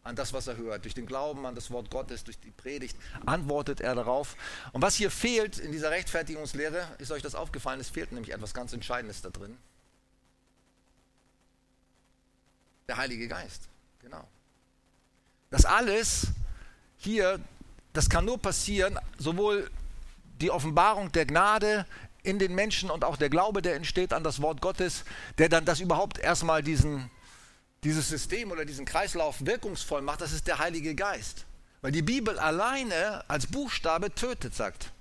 an 0.02 0.16
das, 0.16 0.34
was 0.34 0.48
er 0.48 0.58
hört, 0.58 0.84
durch 0.84 0.96
den 0.96 1.06
Glauben 1.06 1.46
an 1.46 1.54
das 1.54 1.70
Wort 1.70 1.92
Gottes, 1.92 2.24
durch 2.24 2.40
die 2.40 2.50
Predigt, 2.50 2.98
antwortet 3.28 3.80
er 3.80 3.94
darauf. 3.94 4.36
Und 4.72 4.82
was 4.82 4.96
hier 4.96 5.12
fehlt 5.12 5.60
in 5.60 5.72
dieser 5.72 5.92
Rechtfertigungslehre, 5.92 6.88
ist 6.98 7.12
euch 7.12 7.22
das 7.22 7.36
aufgefallen, 7.36 7.80
es 7.80 7.90
fehlt 7.90 8.14
nämlich 8.14 8.34
etwas 8.34 8.56
ganz 8.56 8.74
Entscheidendes 8.74 9.22
da 9.22 9.30
drin. 9.30 9.56
Der 12.88 12.98
Heilige 12.98 13.28
Geist, 13.28 13.70
genau. 14.00 14.28
Das 15.52 15.66
alles 15.66 16.28
hier, 16.98 17.40
das 17.94 18.10
kann 18.10 18.26
nur 18.26 18.40
passieren, 18.40 18.98
sowohl 19.20 19.70
die 20.42 20.50
Offenbarung 20.50 21.12
der 21.12 21.26
Gnade 21.26 21.86
in 22.24 22.40
den 22.40 22.56
Menschen 22.56 22.90
und 22.90 23.04
auch 23.04 23.18
der 23.18 23.30
Glaube, 23.30 23.62
der 23.62 23.76
entsteht 23.76 24.14
an 24.14 24.24
das 24.24 24.42
Wort 24.42 24.62
Gottes, 24.62 25.04
der 25.38 25.50
dann 25.50 25.66
das 25.66 25.80
überhaupt 25.80 26.18
erstmal 26.18 26.64
diesen 26.64 27.12
dieses 27.84 28.10
System 28.10 28.52
oder 28.52 28.66
diesen 28.66 28.86
Kreislauf 28.86 29.46
wirkungsvoll 29.46 30.02
macht, 30.02 30.22
das 30.22 30.34
ist 30.34 30.48
der 30.48 30.60
Heilige 30.60 30.94
Geist. 30.96 31.46
Weil 31.82 31.92
die 31.92 32.04
Bibel 32.04 32.38
alleine 32.38 33.28
als 33.28 33.48
Buchstabe 33.48 34.14
tötet, 34.14 34.54
sagt. 34.54 34.92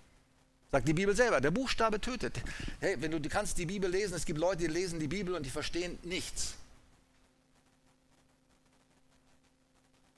Sagt 0.72 0.88
die 0.88 0.94
Bibel 0.94 1.14
selber, 1.14 1.40
der 1.40 1.50
Buchstabe 1.50 2.00
tötet. 2.00 2.40
Hey, 2.78 2.96
wenn 3.00 3.10
du, 3.10 3.20
du 3.20 3.28
kannst 3.28 3.58
die 3.58 3.66
Bibel 3.66 3.90
lesen, 3.90 4.14
es 4.14 4.24
gibt 4.24 4.38
Leute, 4.38 4.58
die 4.58 4.66
lesen 4.68 4.98
die 4.98 5.08
Bibel 5.08 5.34
und 5.34 5.44
die 5.44 5.50
verstehen 5.50 5.98
nichts. 6.04 6.54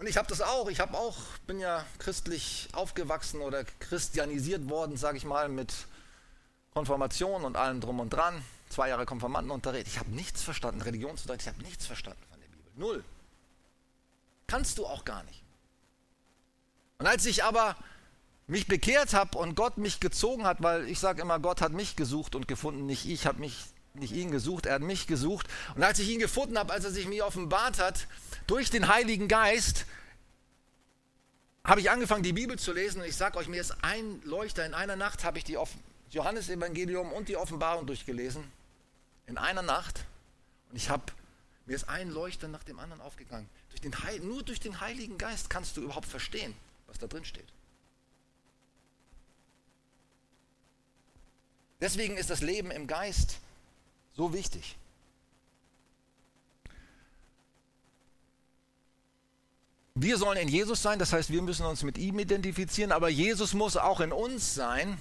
Und 0.02 0.08
ich 0.08 0.16
habe 0.16 0.26
das 0.26 0.40
auch, 0.40 0.68
ich 0.68 0.80
habe 0.80 0.98
auch, 0.98 1.16
bin 1.46 1.60
ja 1.60 1.86
christlich 2.00 2.66
aufgewachsen 2.72 3.40
oder 3.40 3.62
christianisiert 3.78 4.68
worden, 4.68 4.96
sage 4.96 5.16
ich 5.16 5.24
mal, 5.24 5.48
mit 5.48 5.72
Konfirmation 6.74 7.44
und 7.44 7.56
allem 7.56 7.80
drum 7.80 8.00
und 8.00 8.12
dran. 8.12 8.42
Zwei 8.68 8.88
Jahre 8.88 9.06
Konfirmandenunterricht. 9.06 9.86
Ich 9.86 10.00
habe 10.00 10.10
nichts 10.10 10.42
verstanden, 10.42 10.82
Religionsunterricht, 10.82 11.42
ich 11.42 11.54
habe 11.54 11.62
nichts 11.62 11.86
verstanden. 11.86 12.18
Null. 12.74 13.04
Kannst 14.48 14.78
du 14.78 14.86
auch 14.86 15.04
gar 15.04 15.22
nicht. 15.22 15.40
Und 16.98 17.06
als 17.06 17.24
ich 17.24 17.44
aber 17.44 17.76
mich 18.48 18.66
bekehrt 18.66 19.14
habe 19.14 19.38
und 19.38 19.54
Gott 19.54 19.78
mich 19.78 20.00
gezogen 20.00 20.42
hat, 20.42 20.64
weil 20.64 20.88
ich 20.88 20.98
sage 20.98 21.22
immer, 21.22 21.38
Gott 21.38 21.60
hat 21.60 21.70
mich 21.70 21.94
gesucht 21.94 22.34
und 22.34 22.48
gefunden, 22.48 22.86
nicht 22.86 23.06
ich 23.06 23.24
habe 23.24 23.38
mich 23.38 23.56
nicht 23.94 24.12
ihn 24.12 24.30
gesucht, 24.30 24.66
er 24.66 24.74
hat 24.74 24.82
mich 24.82 25.06
gesucht. 25.06 25.46
Und 25.74 25.82
als 25.82 25.98
ich 25.98 26.08
ihn 26.08 26.18
gefunden 26.18 26.58
habe, 26.58 26.72
als 26.72 26.84
er 26.84 26.90
sich 26.90 27.06
mir 27.06 27.26
offenbart 27.26 27.78
hat, 27.78 28.06
durch 28.46 28.70
den 28.70 28.88
Heiligen 28.88 29.28
Geist, 29.28 29.86
habe 31.64 31.80
ich 31.80 31.90
angefangen, 31.90 32.22
die 32.22 32.32
Bibel 32.32 32.58
zu 32.58 32.72
lesen. 32.72 33.00
Und 33.00 33.08
ich 33.08 33.16
sage 33.16 33.38
euch, 33.38 33.48
mir 33.48 33.60
ist 33.60 33.74
ein 33.82 34.20
Leuchter. 34.24 34.66
In 34.66 34.74
einer 34.74 34.96
Nacht 34.96 35.24
habe 35.24 35.38
ich 35.38 35.44
die 35.44 35.58
Johannesevangelium 36.10 37.12
und 37.12 37.28
die 37.28 37.36
Offenbarung 37.36 37.86
durchgelesen. 37.86 38.42
In 39.26 39.38
einer 39.38 39.62
Nacht. 39.62 40.04
Und 40.70 40.76
ich 40.76 40.90
habe, 40.90 41.04
mir 41.66 41.76
ist 41.76 41.88
ein 41.88 42.10
Leuchter 42.10 42.48
nach 42.48 42.64
dem 42.64 42.78
anderen 42.80 43.00
aufgegangen. 43.00 43.48
Durch 43.70 43.80
den 43.80 44.02
Heil, 44.02 44.18
nur 44.20 44.42
durch 44.42 44.58
den 44.58 44.80
Heiligen 44.80 45.18
Geist 45.18 45.50
kannst 45.50 45.76
du 45.76 45.82
überhaupt 45.82 46.06
verstehen, 46.06 46.54
was 46.88 46.98
da 46.98 47.06
drin 47.06 47.24
steht. 47.24 47.46
Deswegen 51.80 52.16
ist 52.16 52.30
das 52.30 52.40
Leben 52.40 52.70
im 52.70 52.86
Geist 52.86 53.38
so 54.16 54.32
wichtig. 54.32 54.76
Wir 59.94 60.16
sollen 60.16 60.38
in 60.38 60.48
Jesus 60.48 60.82
sein, 60.82 60.98
das 60.98 61.12
heißt, 61.12 61.30
wir 61.30 61.42
müssen 61.42 61.66
uns 61.66 61.82
mit 61.82 61.98
ihm 61.98 62.18
identifizieren, 62.18 62.92
aber 62.92 63.08
Jesus 63.08 63.52
muss 63.52 63.76
auch 63.76 64.00
in 64.00 64.10
uns 64.10 64.54
sein, 64.54 64.98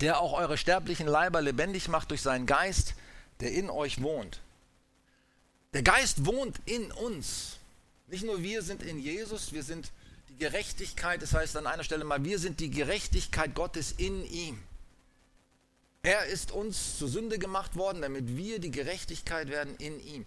der 0.00 0.20
auch 0.20 0.32
eure 0.32 0.56
sterblichen 0.56 1.06
Leiber 1.06 1.42
lebendig 1.42 1.88
macht 1.88 2.10
durch 2.10 2.22
seinen 2.22 2.46
Geist, 2.46 2.94
der 3.40 3.52
in 3.52 3.68
euch 3.68 4.02
wohnt. 4.02 4.40
Der 5.74 5.82
Geist 5.82 6.24
wohnt 6.24 6.56
in 6.64 6.90
uns. 6.92 7.58
Nicht 8.06 8.24
nur 8.24 8.42
wir 8.42 8.62
sind 8.62 8.82
in 8.82 8.98
Jesus, 8.98 9.52
wir 9.52 9.62
sind 9.62 9.92
die 10.30 10.38
Gerechtigkeit, 10.38 11.20
das 11.20 11.34
heißt 11.34 11.56
an 11.56 11.66
einer 11.66 11.84
Stelle 11.84 12.04
mal, 12.04 12.24
wir 12.24 12.38
sind 12.38 12.60
die 12.60 12.70
Gerechtigkeit 12.70 13.54
Gottes 13.54 13.92
in 13.92 14.24
ihm. 14.24 14.58
Er 16.08 16.24
ist 16.24 16.52
uns 16.52 16.96
zur 16.96 17.10
Sünde 17.10 17.38
gemacht 17.38 17.76
worden, 17.76 18.00
damit 18.00 18.34
wir 18.34 18.60
die 18.60 18.70
Gerechtigkeit 18.70 19.50
werden 19.50 19.76
in 19.76 20.00
ihm. 20.00 20.24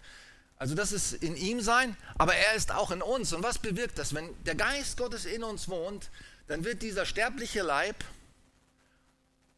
Also 0.57 0.75
das 0.75 0.91
ist 0.91 1.13
in 1.13 1.35
ihm 1.35 1.59
sein, 1.59 1.97
aber 2.19 2.35
er 2.35 2.53
ist 2.53 2.71
auch 2.71 2.91
in 2.91 3.01
uns. 3.01 3.33
Und 3.33 3.41
was 3.41 3.57
bewirkt 3.57 3.97
das? 3.97 4.13
Wenn 4.13 4.29
der 4.43 4.53
Geist 4.53 4.97
Gottes 4.97 5.25
in 5.25 5.43
uns 5.43 5.69
wohnt, 5.69 6.11
dann 6.45 6.65
wird 6.65 6.83
dieser 6.83 7.07
sterbliche 7.07 7.63
Leib 7.63 7.95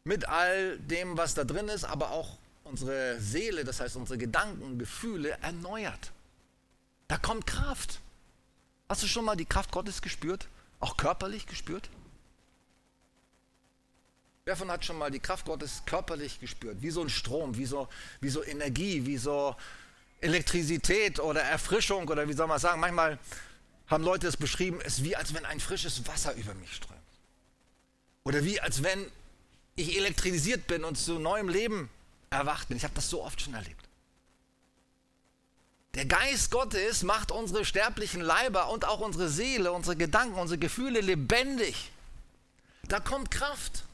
mit 0.04 0.26
all 0.26 0.78
dem, 0.78 1.18
was 1.18 1.34
da 1.34 1.44
drin 1.44 1.68
ist, 1.68 1.84
aber 1.84 2.10
auch 2.12 2.38
unsere 2.62 3.20
Seele, 3.20 3.64
das 3.64 3.80
heißt 3.80 3.96
unsere 3.96 4.16
Gedanken, 4.16 4.78
Gefühle 4.78 5.36
erneuert. 5.42 6.10
Da 7.06 7.18
kommt 7.18 7.46
Kraft. 7.46 8.00
Hast 8.88 9.02
du 9.02 9.06
schon 9.08 9.26
mal 9.26 9.36
die 9.36 9.44
Kraft 9.44 9.72
Gottes 9.72 10.00
gespürt? 10.00 10.48
Auch 10.80 10.96
körperlich 10.96 11.46
gespürt? 11.46 11.90
Wer 14.46 14.56
von 14.56 14.70
hat 14.70 14.84
schon 14.84 14.98
mal 14.98 15.10
die 15.10 15.20
Kraft 15.20 15.46
Gottes 15.46 15.82
körperlich 15.86 16.38
gespürt? 16.38 16.82
Wie 16.82 16.90
so 16.90 17.00
ein 17.00 17.08
Strom, 17.08 17.56
wie 17.56 17.64
so, 17.64 17.88
wie 18.20 18.28
so 18.28 18.44
Energie, 18.44 19.06
wie 19.06 19.16
so 19.16 19.56
Elektrizität 20.20 21.18
oder 21.18 21.40
Erfrischung 21.40 22.06
oder 22.08 22.28
wie 22.28 22.34
soll 22.34 22.46
man 22.46 22.58
sagen, 22.58 22.78
manchmal 22.78 23.18
haben 23.86 24.04
Leute 24.04 24.26
es 24.26 24.36
beschrieben, 24.36 24.80
es 24.82 24.98
ist 24.98 25.04
wie 25.04 25.16
als 25.16 25.32
wenn 25.32 25.46
ein 25.46 25.60
frisches 25.60 26.06
Wasser 26.06 26.34
über 26.34 26.52
mich 26.54 26.74
strömt. 26.74 27.00
Oder 28.24 28.44
wie 28.44 28.60
als 28.60 28.82
wenn 28.82 29.10
ich 29.76 29.96
elektrisiert 29.96 30.66
bin 30.66 30.84
und 30.84 30.96
zu 30.96 31.18
neuem 31.18 31.48
Leben 31.48 31.88
erwacht 32.28 32.68
bin. 32.68 32.76
Ich 32.76 32.84
habe 32.84 32.94
das 32.94 33.08
so 33.08 33.24
oft 33.24 33.40
schon 33.40 33.54
erlebt. 33.54 33.88
Der 35.94 36.04
Geist 36.04 36.50
Gottes 36.50 37.02
macht 37.02 37.30
unsere 37.32 37.64
sterblichen 37.64 38.20
Leiber 38.20 38.68
und 38.68 38.84
auch 38.84 39.00
unsere 39.00 39.30
Seele, 39.30 39.72
unsere 39.72 39.96
Gedanken, 39.96 40.38
unsere 40.38 40.58
Gefühle 40.58 41.00
lebendig. 41.00 41.90
Da 42.82 43.00
kommt 43.00 43.30
Kraft. 43.30 43.84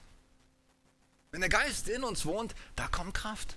Wenn 1.31 1.41
der 1.41 1.51
Geist 1.51 1.89
in 1.89 2.03
uns 2.03 2.27
wohnt, 2.27 2.55
da 2.77 2.89
kommt 2.89 3.15
Kraft. 3.15 3.57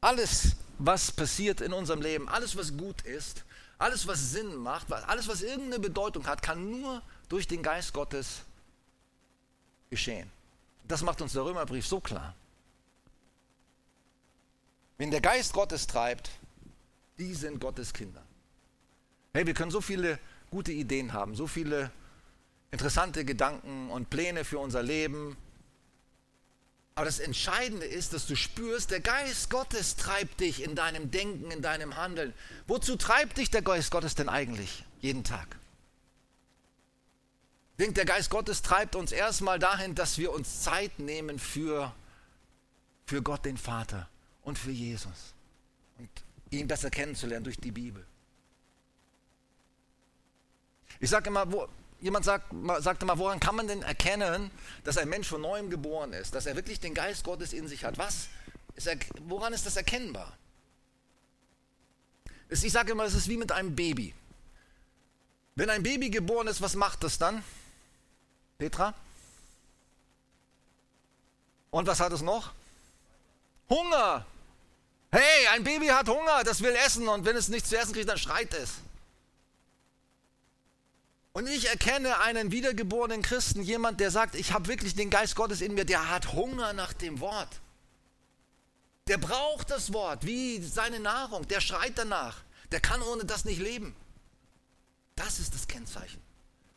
Alles, 0.00 0.56
was 0.78 1.12
passiert 1.12 1.60
in 1.60 1.72
unserem 1.72 2.00
Leben, 2.00 2.28
alles, 2.28 2.56
was 2.56 2.76
gut 2.76 3.02
ist, 3.02 3.44
alles, 3.78 4.06
was 4.06 4.32
Sinn 4.32 4.56
macht, 4.56 4.92
alles, 4.92 5.28
was 5.28 5.42
irgendeine 5.42 5.78
Bedeutung 5.78 6.26
hat, 6.26 6.42
kann 6.42 6.70
nur 6.70 7.02
durch 7.28 7.46
den 7.46 7.62
Geist 7.62 7.92
Gottes 7.92 8.42
geschehen. 9.90 10.30
Das 10.88 11.02
macht 11.02 11.20
uns 11.20 11.34
der 11.34 11.44
Römerbrief 11.44 11.86
so 11.86 12.00
klar. 12.00 12.34
Wenn 14.98 15.10
der 15.10 15.20
Geist 15.20 15.52
Gottes 15.52 15.86
treibt, 15.86 16.30
die 17.18 17.34
sind 17.34 17.60
Gottes 17.60 17.92
Kinder. 17.92 18.22
Hey, 19.32 19.46
wir 19.46 19.54
können 19.54 19.70
so 19.70 19.80
viele 19.80 20.18
gute 20.50 20.72
Ideen 20.72 21.12
haben, 21.12 21.34
so 21.34 21.46
viele 21.46 21.90
interessante 22.72 23.24
Gedanken 23.24 23.90
und 23.90 24.10
Pläne 24.10 24.44
für 24.44 24.58
unser 24.58 24.82
Leben, 24.82 25.36
aber 26.94 27.06
das 27.06 27.20
Entscheidende 27.20 27.86
ist, 27.86 28.12
dass 28.12 28.26
du 28.26 28.36
spürst, 28.36 28.90
der 28.90 29.00
Geist 29.00 29.48
Gottes 29.48 29.96
treibt 29.96 30.40
dich 30.40 30.62
in 30.62 30.74
deinem 30.74 31.10
Denken, 31.10 31.50
in 31.50 31.62
deinem 31.62 31.96
Handeln. 31.96 32.34
Wozu 32.66 32.96
treibt 32.96 33.38
dich 33.38 33.50
der 33.50 33.62
Geist 33.62 33.90
Gottes 33.90 34.14
denn 34.14 34.28
eigentlich 34.28 34.84
jeden 35.00 35.24
Tag? 35.24 35.56
Ich 37.72 37.78
denke, 37.78 37.94
der 37.94 38.04
Geist 38.04 38.28
Gottes 38.28 38.60
treibt 38.60 38.94
uns 38.94 39.10
erstmal 39.10 39.58
dahin, 39.58 39.94
dass 39.94 40.18
wir 40.18 40.32
uns 40.32 40.62
Zeit 40.62 40.98
nehmen 40.98 41.38
für, 41.38 41.94
für 43.06 43.22
Gott 43.22 43.46
den 43.46 43.56
Vater 43.56 44.08
und 44.42 44.58
für 44.58 44.70
Jesus 44.70 45.34
und 45.98 46.10
ihn 46.50 46.68
besser 46.68 46.90
kennenzulernen 46.90 47.44
durch 47.44 47.56
die 47.56 47.72
Bibel. 47.72 48.04
Ich 51.00 51.08
sage 51.08 51.30
immer, 51.30 51.50
wo, 51.50 51.66
jemand 52.02 52.24
sagt, 52.24 52.52
sagte 52.80 53.06
mal, 53.06 53.16
woran 53.16 53.40
kann 53.40 53.54
man 53.54 53.68
denn 53.68 53.82
erkennen, 53.82 54.50
dass 54.84 54.98
ein 54.98 55.08
Mensch 55.08 55.28
von 55.28 55.40
neuem 55.40 55.70
geboren 55.70 56.12
ist, 56.12 56.34
dass 56.34 56.46
er 56.46 56.56
wirklich 56.56 56.80
den 56.80 56.94
Geist 56.94 57.24
Gottes 57.24 57.52
in 57.52 57.68
sich 57.68 57.84
hat? 57.84 57.96
Was 57.96 58.26
ist 58.74 58.88
er, 58.88 58.96
woran 59.20 59.52
ist 59.52 59.64
das 59.64 59.76
erkennbar? 59.76 60.36
Ich 62.50 62.72
sage 62.72 62.92
immer, 62.92 63.04
es 63.04 63.14
ist 63.14 63.28
wie 63.28 63.36
mit 63.36 63.52
einem 63.52 63.74
Baby. 63.74 64.14
Wenn 65.54 65.70
ein 65.70 65.82
Baby 65.82 66.10
geboren 66.10 66.48
ist, 66.48 66.60
was 66.60 66.74
macht 66.74 67.04
das 67.04 67.18
dann? 67.18 67.42
Petra? 68.58 68.94
Und 71.70 71.86
was 71.86 72.00
hat 72.00 72.12
es 72.12 72.20
noch? 72.20 72.52
Hunger. 73.70 74.26
Hey, 75.10 75.46
ein 75.52 75.62
Baby 75.62 75.86
hat 75.86 76.08
Hunger, 76.08 76.42
das 76.44 76.62
will 76.62 76.74
essen 76.84 77.06
und 77.06 77.24
wenn 77.24 77.36
es 77.36 77.48
nichts 77.48 77.68
zu 77.68 77.78
essen 77.78 77.92
kriegt, 77.92 78.08
dann 78.08 78.18
schreit 78.18 78.52
es. 78.54 78.72
Und 81.32 81.48
ich 81.48 81.68
erkenne 81.68 82.20
einen 82.20 82.52
wiedergeborenen 82.52 83.22
Christen, 83.22 83.62
jemand, 83.62 84.00
der 84.00 84.10
sagt, 84.10 84.34
ich 84.34 84.52
habe 84.52 84.68
wirklich 84.68 84.94
den 84.94 85.08
Geist 85.08 85.34
Gottes 85.34 85.62
in 85.62 85.74
mir, 85.74 85.84
der 85.84 86.10
hat 86.10 86.32
Hunger 86.32 86.72
nach 86.74 86.92
dem 86.92 87.20
Wort. 87.20 87.60
Der 89.08 89.18
braucht 89.18 89.70
das 89.70 89.92
Wort 89.92 90.26
wie 90.26 90.62
seine 90.62 91.00
Nahrung, 91.00 91.48
der 91.48 91.60
schreit 91.60 91.96
danach. 91.96 92.42
Der 92.70 92.80
kann 92.80 93.02
ohne 93.02 93.24
das 93.24 93.44
nicht 93.44 93.60
leben. 93.60 93.94
Das 95.16 95.38
ist 95.38 95.54
das 95.54 95.66
Kennzeichen 95.66 96.20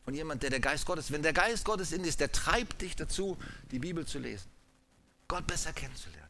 von 0.05 0.13
jemand, 0.13 0.43
der 0.43 0.51
der 0.51 0.59
Geist 0.59 0.85
Gottes, 0.85 1.11
wenn 1.11 1.23
der 1.23 1.33
Geist 1.33 1.65
Gottes 1.65 1.91
in 1.91 2.03
dir 2.03 2.09
ist, 2.09 2.19
der 2.19 2.31
treibt 2.31 2.81
dich 2.81 2.95
dazu, 2.95 3.37
die 3.71 3.79
Bibel 3.79 4.05
zu 4.05 4.19
lesen, 4.19 4.47
Gott 5.27 5.47
besser 5.47 5.73
kennenzulernen, 5.73 6.29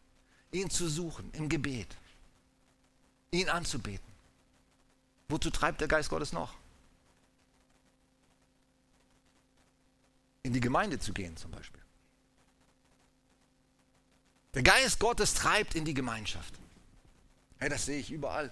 ihn 0.51 0.69
zu 0.69 0.87
suchen 0.87 1.29
im 1.33 1.49
Gebet, 1.49 1.89
ihn 3.31 3.49
anzubeten. 3.49 4.05
Wozu 5.27 5.49
treibt 5.49 5.81
der 5.81 5.89
Geist 5.89 6.09
Gottes 6.09 6.31
noch? 6.31 6.53
Die 10.55 10.61
Gemeinde 10.61 10.99
zu 10.99 11.13
gehen 11.13 11.35
zum 11.37 11.51
Beispiel. 11.51 11.81
Der 14.53 14.63
Geist 14.63 14.99
Gottes 14.99 15.33
treibt 15.33 15.75
in 15.75 15.83
die 15.83 15.93
Gemeinschaft. 15.93 16.53
Hey, 17.57 17.69
das 17.69 17.85
sehe 17.85 17.99
ich 17.99 18.11
überall 18.11 18.51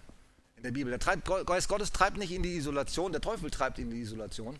in 0.58 0.63
der 0.63 0.72
Bibel. 0.72 0.92
Der 0.92 1.00
treibt, 1.00 1.26
Geist 1.46 1.70
Gottes 1.70 1.92
treibt 1.92 2.18
nicht 2.18 2.32
in 2.32 2.44
die 2.44 2.56
Isolation, 2.58 3.13
der 3.13 3.22
Teufel 3.22 3.50
treibt 3.50 3.80
in 3.80 3.89
die 3.89 4.02
Isolation. 4.02 4.60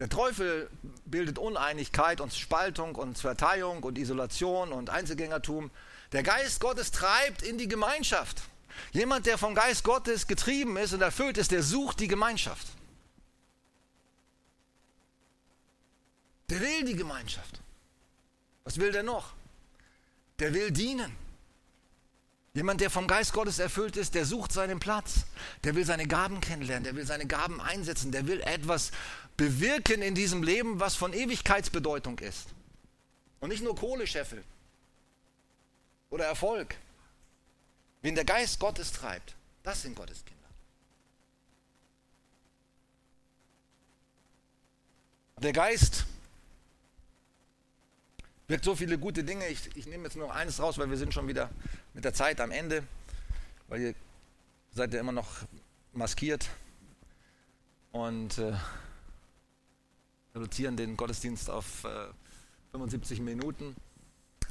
Der 0.00 0.08
Teufel 0.08 0.68
bildet 1.06 1.38
Uneinigkeit 1.38 2.20
und 2.20 2.34
Spaltung 2.34 2.94
und 2.96 3.16
Verteilung 3.16 3.82
und 3.82 3.96
Isolation 3.96 4.72
und 4.72 4.90
Einzelgängertum. 4.90 5.70
Der 6.12 6.22
Geist 6.22 6.60
Gottes 6.60 6.90
treibt 6.90 7.42
in 7.42 7.56
die 7.56 7.68
Gemeinschaft. 7.68 8.42
Jemand, 8.92 9.24
der 9.24 9.38
vom 9.38 9.54
Geist 9.54 9.84
Gottes 9.84 10.26
getrieben 10.26 10.76
ist 10.76 10.92
und 10.92 11.00
erfüllt 11.00 11.38
ist, 11.38 11.52
der 11.52 11.62
sucht 11.62 12.00
die 12.00 12.08
Gemeinschaft. 12.08 12.66
Der 16.50 16.60
will 16.60 16.84
die 16.84 16.96
Gemeinschaft. 16.96 17.60
Was 18.64 18.78
will 18.78 18.92
der 18.92 19.02
noch? 19.02 19.32
Der 20.38 20.52
will 20.52 20.70
dienen. 20.70 21.14
Jemand, 22.54 22.80
der 22.80 22.88
vom 22.90 23.08
Geist 23.08 23.32
Gottes 23.32 23.58
erfüllt 23.58 23.96
ist, 23.96 24.14
der 24.14 24.24
sucht 24.24 24.52
seinen 24.52 24.78
Platz. 24.78 25.24
Der 25.64 25.74
will 25.74 25.84
seine 25.84 26.06
Gaben 26.06 26.40
kennenlernen, 26.40 26.84
der 26.84 26.94
will 26.94 27.04
seine 27.04 27.26
Gaben 27.26 27.60
einsetzen, 27.60 28.12
der 28.12 28.26
will 28.26 28.40
etwas 28.42 28.92
bewirken 29.36 30.02
in 30.02 30.14
diesem 30.14 30.42
Leben, 30.42 30.78
was 30.78 30.94
von 30.94 31.12
Ewigkeitsbedeutung 31.12 32.18
ist. 32.20 32.46
Und 33.40 33.48
nicht 33.48 33.64
nur 33.64 33.74
Kohlescheffel 33.74 34.44
oder 36.10 36.26
Erfolg. 36.26 36.76
Wen 38.02 38.14
der 38.14 38.24
Geist 38.24 38.60
Gottes 38.60 38.92
treibt, 38.92 39.34
das 39.64 39.82
sind 39.82 39.96
Gottes 39.96 40.24
Kinder. 40.24 40.34
Der 45.38 45.52
Geist 45.52 46.03
wirkt 48.48 48.64
so 48.64 48.74
viele 48.74 48.98
gute 48.98 49.24
Dinge. 49.24 49.46
Ich, 49.48 49.74
ich 49.76 49.86
nehme 49.86 50.04
jetzt 50.04 50.16
nur 50.16 50.32
eines 50.34 50.60
raus, 50.60 50.78
weil 50.78 50.90
wir 50.90 50.96
sind 50.96 51.14
schon 51.14 51.28
wieder 51.28 51.50
mit 51.94 52.04
der 52.04 52.14
Zeit 52.14 52.40
am 52.40 52.50
Ende. 52.50 52.82
Weil 53.68 53.80
ihr 53.80 53.94
seid 54.72 54.92
ja 54.92 55.00
immer 55.00 55.12
noch 55.12 55.28
maskiert 55.92 56.48
und 57.92 58.38
äh, 58.38 58.52
reduzieren 60.34 60.76
den 60.76 60.96
Gottesdienst 60.96 61.48
auf 61.48 61.84
äh, 61.84 62.08
75 62.72 63.20
Minuten. 63.20 63.76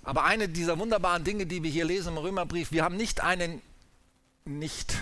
Aber 0.04 0.24
eine 0.24 0.50
dieser 0.50 0.80
wunderbaren 0.80 1.24
Dinge, 1.24 1.46
die 1.46 1.64
wir 1.64 1.70
hier 1.70 1.86
lesen 1.86 2.14
im 2.14 2.18
Römerbrief, 2.18 2.72
wir 2.72 2.84
haben 2.84 2.98
nicht 2.98 3.22
einen, 3.22 3.62
nicht, 4.46 4.96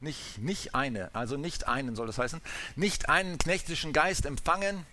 nicht, 0.00 0.38
nicht 0.38 0.74
eine, 0.74 1.12
also 1.14 1.36
nicht 1.36 1.66
einen 1.66 1.96
soll 1.96 2.06
das 2.06 2.18
heißen, 2.18 2.40
nicht 2.76 3.08
einen 3.08 3.38
knechtischen 3.38 3.92
Geist 3.92 4.26
empfangen, 4.26 4.84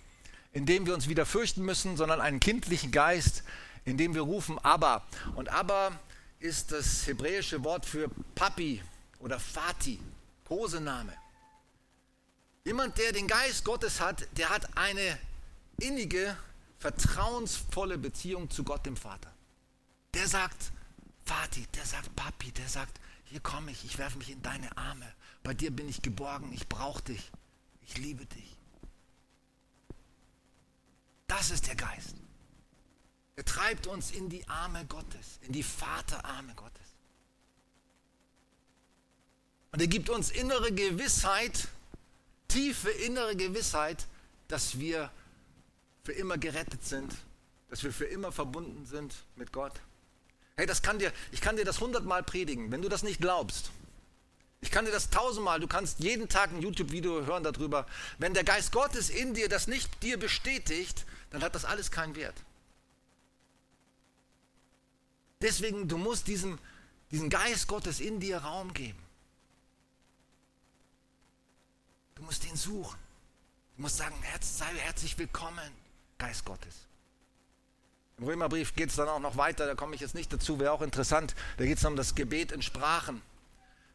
in 0.52 0.66
dem 0.66 0.86
wir 0.86 0.94
uns 0.94 1.08
wieder 1.08 1.26
fürchten 1.26 1.62
müssen, 1.64 1.96
sondern 1.96 2.20
einen 2.20 2.40
kindlichen 2.40 2.92
Geist, 2.92 3.42
in 3.84 3.96
dem 3.96 4.14
wir 4.14 4.22
rufen 4.22 4.58
Abba. 4.58 5.04
Und 5.34 5.48
Abba 5.48 5.98
ist 6.38 6.72
das 6.72 7.06
hebräische 7.06 7.64
Wort 7.64 7.86
für 7.86 8.10
Papi 8.34 8.82
oder 9.20 9.38
Vati, 9.38 10.00
Kosename. 10.44 11.14
Jemand, 12.64 12.98
der 12.98 13.12
den 13.12 13.26
Geist 13.26 13.64
Gottes 13.64 14.00
hat, 14.00 14.26
der 14.36 14.50
hat 14.50 14.76
eine 14.76 15.18
innige, 15.78 16.36
vertrauensvolle 16.78 17.98
Beziehung 17.98 18.50
zu 18.50 18.64
Gott 18.64 18.84
dem 18.86 18.96
Vater. 18.96 19.32
Der 20.14 20.28
sagt 20.28 20.70
Vati, 21.24 21.66
der 21.74 21.86
sagt 21.86 22.14
Papi, 22.14 22.52
der 22.52 22.68
sagt, 22.68 23.00
hier 23.24 23.40
komme 23.40 23.70
ich, 23.70 23.84
ich 23.84 23.98
werfe 23.98 24.18
mich 24.18 24.30
in 24.30 24.42
deine 24.42 24.76
Arme. 24.76 25.10
Bei 25.42 25.54
dir 25.54 25.70
bin 25.70 25.88
ich 25.88 26.02
geborgen, 26.02 26.52
ich 26.52 26.68
brauche 26.68 27.02
dich, 27.02 27.30
ich 27.86 27.96
liebe 27.98 28.26
dich. 28.26 28.51
Das 31.38 31.50
ist 31.50 31.66
der 31.66 31.76
Geist. 31.76 32.16
Er 33.36 33.44
treibt 33.46 33.86
uns 33.86 34.10
in 34.10 34.28
die 34.28 34.46
Arme 34.50 34.84
Gottes, 34.84 35.38
in 35.40 35.52
die 35.52 35.62
Vaterarme 35.62 36.54
Gottes. 36.54 36.82
Und 39.70 39.80
er 39.80 39.86
gibt 39.86 40.10
uns 40.10 40.30
innere 40.30 40.72
Gewissheit, 40.72 41.68
tiefe 42.48 42.90
innere 42.90 43.34
Gewissheit, 43.34 44.06
dass 44.48 44.78
wir 44.78 45.10
für 46.04 46.12
immer 46.12 46.36
gerettet 46.36 46.84
sind, 46.84 47.14
dass 47.70 47.82
wir 47.82 47.94
für 47.94 48.04
immer 48.04 48.30
verbunden 48.30 48.84
sind 48.84 49.14
mit 49.36 49.52
Gott. 49.52 49.80
Hey, 50.56 50.66
das 50.66 50.82
kann 50.82 50.98
dir, 50.98 51.14
ich 51.30 51.40
kann 51.40 51.56
dir 51.56 51.64
das 51.64 51.80
hundertmal 51.80 52.22
predigen, 52.22 52.70
wenn 52.70 52.82
du 52.82 52.90
das 52.90 53.02
nicht 53.02 53.22
glaubst. 53.22 53.70
Ich 54.62 54.70
kann 54.70 54.84
dir 54.84 54.92
das 54.92 55.10
tausendmal, 55.10 55.60
du 55.60 55.66
kannst 55.66 55.98
jeden 55.98 56.28
Tag 56.28 56.52
ein 56.52 56.62
YouTube-Video 56.62 57.26
hören 57.26 57.42
darüber. 57.42 57.84
Wenn 58.18 58.32
der 58.32 58.44
Geist 58.44 58.70
Gottes 58.72 59.10
in 59.10 59.34
dir 59.34 59.48
das 59.48 59.66
nicht 59.66 60.02
dir 60.02 60.18
bestätigt, 60.18 61.04
dann 61.30 61.42
hat 61.42 61.54
das 61.54 61.64
alles 61.64 61.90
keinen 61.90 62.14
Wert. 62.14 62.36
Deswegen, 65.40 65.88
du 65.88 65.98
musst 65.98 66.28
diesem, 66.28 66.60
diesen 67.10 67.28
Geist 67.28 67.66
Gottes 67.66 67.98
in 67.98 68.20
dir 68.20 68.38
Raum 68.38 68.72
geben. 68.72 69.02
Du 72.14 72.22
musst 72.22 72.46
ihn 72.46 72.56
suchen. 72.56 72.98
Du 73.76 73.82
musst 73.82 73.96
sagen, 73.96 74.14
sei 74.40 74.66
herzlich 74.76 75.18
willkommen, 75.18 75.72
Geist 76.18 76.44
Gottes. 76.44 76.86
Im 78.18 78.24
Römerbrief 78.26 78.76
geht 78.76 78.90
es 78.90 78.96
dann 78.96 79.08
auch 79.08 79.18
noch 79.18 79.36
weiter, 79.36 79.66
da 79.66 79.74
komme 79.74 79.96
ich 79.96 80.00
jetzt 80.00 80.14
nicht 80.14 80.32
dazu, 80.32 80.60
wäre 80.60 80.70
auch 80.70 80.82
interessant. 80.82 81.34
Da 81.56 81.64
geht 81.64 81.78
es 81.78 81.84
um 81.84 81.96
das 81.96 82.14
Gebet 82.14 82.52
in 82.52 82.62
Sprachen. 82.62 83.22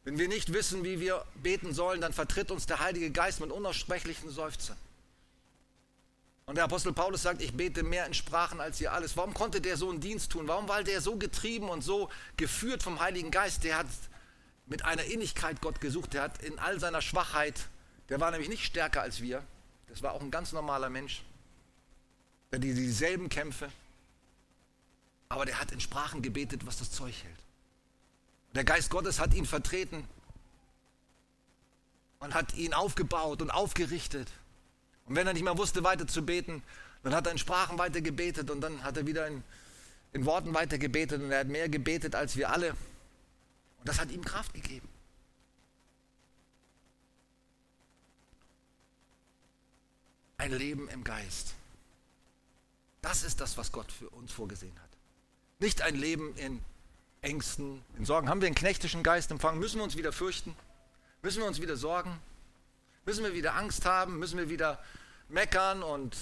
Wenn 0.07 0.17
wir 0.17 0.29
nicht 0.29 0.53
wissen, 0.53 0.85
wie 0.85 1.01
wir 1.01 1.25
beten 1.35 1.73
sollen, 1.73 1.99
dann 1.99 2.13
vertritt 2.13 2.49
uns 2.49 2.65
der 2.65 2.79
Heilige 2.79 3.11
Geist 3.11 3.41
mit 3.41 3.51
unaussprechlichen 3.51 4.29
Seufzern. 4.29 4.77
Und 6.45 6.55
der 6.55 6.63
Apostel 6.63 6.93
Paulus 6.93 7.23
sagt, 7.23 7.41
ich 7.41 7.51
bete 7.51 7.83
mehr 7.83 8.05
in 8.05 8.13
Sprachen 8.13 8.61
als 8.61 8.79
ihr 8.79 8.93
alles. 8.93 9.17
Warum 9.17 9.33
konnte 9.33 9.59
der 9.59 9.75
so 9.75 9.89
einen 9.89 9.99
Dienst 9.99 10.31
tun? 10.31 10.47
Warum 10.47 10.69
war 10.69 10.81
der 10.81 11.01
so 11.01 11.17
getrieben 11.17 11.67
und 11.67 11.81
so 11.81 12.09
geführt 12.37 12.83
vom 12.83 13.01
Heiligen 13.01 13.31
Geist? 13.31 13.65
Der 13.65 13.79
hat 13.79 13.87
mit 14.65 14.85
einer 14.85 15.03
Innigkeit 15.03 15.59
Gott 15.59 15.81
gesucht. 15.81 16.13
Der 16.13 16.21
hat 16.21 16.41
in 16.41 16.57
all 16.57 16.79
seiner 16.79 17.01
Schwachheit 17.01 17.67
der 18.07 18.21
war 18.21 18.31
nämlich 18.31 18.47
nicht 18.47 18.63
stärker 18.63 19.01
als 19.01 19.19
wir. 19.19 19.43
Das 19.87 20.01
war 20.01 20.13
auch 20.13 20.21
ein 20.21 20.31
ganz 20.31 20.53
normaler 20.53 20.89
Mensch. 20.89 21.23
Der 22.51 22.59
hatte 22.59 22.73
dieselben 22.73 23.27
Kämpfe. 23.27 23.69
Aber 25.27 25.45
der 25.45 25.59
hat 25.59 25.73
in 25.73 25.81
Sprachen 25.81 26.21
gebetet, 26.21 26.65
was 26.65 26.79
das 26.79 26.91
Zeug 26.91 27.13
hält. 27.23 27.46
Der 28.57 28.63
Geist 28.63 28.89
Gottes 28.89 29.19
hat 29.19 29.35
ihn 29.35 29.45
vertreten 29.45 30.03
und 32.17 32.33
hat 32.33 32.55
ihn 32.55 32.73
aufgebaut 32.73 33.43
und 33.43 33.51
aufgerichtet. 33.51 34.31
Und 35.05 35.15
wenn 35.15 35.27
er 35.27 35.33
nicht 35.33 35.43
mehr 35.43 35.59
wusste, 35.59 35.83
weiter 35.83 36.07
zu 36.07 36.25
beten, 36.25 36.63
dann 37.03 37.13
hat 37.13 37.27
er 37.27 37.33
in 37.33 37.37
Sprachen 37.37 37.77
weiter 37.77 38.01
gebetet 38.01 38.49
und 38.49 38.61
dann 38.61 38.83
hat 38.83 38.97
er 38.97 39.05
wieder 39.05 39.27
in, 39.27 39.43
in 40.11 40.25
Worten 40.25 40.55
weiter 40.55 40.79
gebetet 40.79 41.21
und 41.21 41.31
er 41.31 41.41
hat 41.41 41.49
mehr 41.49 41.69
gebetet 41.69 42.15
als 42.15 42.35
wir 42.35 42.49
alle. 42.49 42.71
Und 42.71 43.87
das 43.87 43.99
hat 43.99 44.09
ihm 44.09 44.25
Kraft 44.25 44.55
gegeben. 44.55 44.89
ein 50.37 50.51
Leben 50.51 50.87
im 50.89 51.03
Geist. 51.03 51.53
Das 53.03 53.23
ist 53.23 53.39
das, 53.39 53.55
was 53.57 53.71
Gott 53.71 53.91
für 53.91 54.09
uns 54.09 54.31
vorgesehen 54.31 54.75
hat. 54.81 54.89
Nicht 55.59 55.83
ein 55.83 55.95
Leben 55.95 56.35
in 56.37 56.63
Ängsten, 57.27 57.83
in 57.97 58.05
Sorgen. 58.05 58.29
Haben 58.29 58.39
wir 58.41 58.47
einen 58.47 58.55
knechtischen 58.55 59.03
Geist 59.03 59.31
empfangen? 59.31 59.59
Müssen 59.59 59.77
wir 59.77 59.83
uns 59.83 59.97
wieder 59.97 60.13
fürchten? 60.13 60.55
Müssen 61.21 61.41
wir 61.41 61.47
uns 61.47 61.61
wieder 61.61 61.75
sorgen? 61.75 62.17
Müssen 63.05 63.23
wir 63.25 63.33
wieder 63.33 63.55
Angst 63.55 63.85
haben? 63.85 64.17
Müssen 64.17 64.37
wir 64.37 64.49
wieder 64.49 64.79
meckern 65.27 65.83
und 65.83 66.15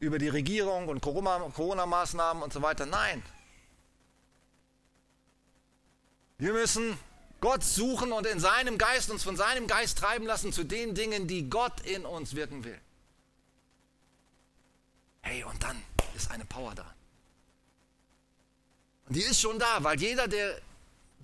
über 0.00 0.18
die 0.18 0.28
Regierung 0.28 0.88
und 0.88 1.02
Corona-Maßnahmen 1.02 2.42
und 2.42 2.52
so 2.52 2.62
weiter? 2.62 2.86
Nein. 2.86 3.22
Wir 6.38 6.54
müssen 6.54 6.98
Gott 7.40 7.62
suchen 7.62 8.10
und 8.12 8.26
in 8.26 8.40
seinem 8.40 8.78
Geist 8.78 9.10
uns 9.10 9.22
von 9.22 9.36
seinem 9.36 9.66
Geist 9.66 9.98
treiben 9.98 10.24
lassen 10.26 10.52
zu 10.54 10.64
den 10.64 10.94
Dingen, 10.94 11.28
die 11.28 11.50
Gott 11.50 11.82
in 11.82 12.06
uns 12.06 12.34
wirken 12.34 12.64
will. 12.64 12.80
Hey, 15.20 15.44
und 15.44 15.62
dann 15.62 15.82
ist 16.16 16.30
eine 16.30 16.46
Power 16.46 16.74
da. 16.74 16.93
Und 19.06 19.16
die 19.16 19.22
ist 19.22 19.40
schon 19.40 19.58
da, 19.58 19.82
weil 19.84 20.00
jeder, 20.00 20.28
der, 20.28 20.60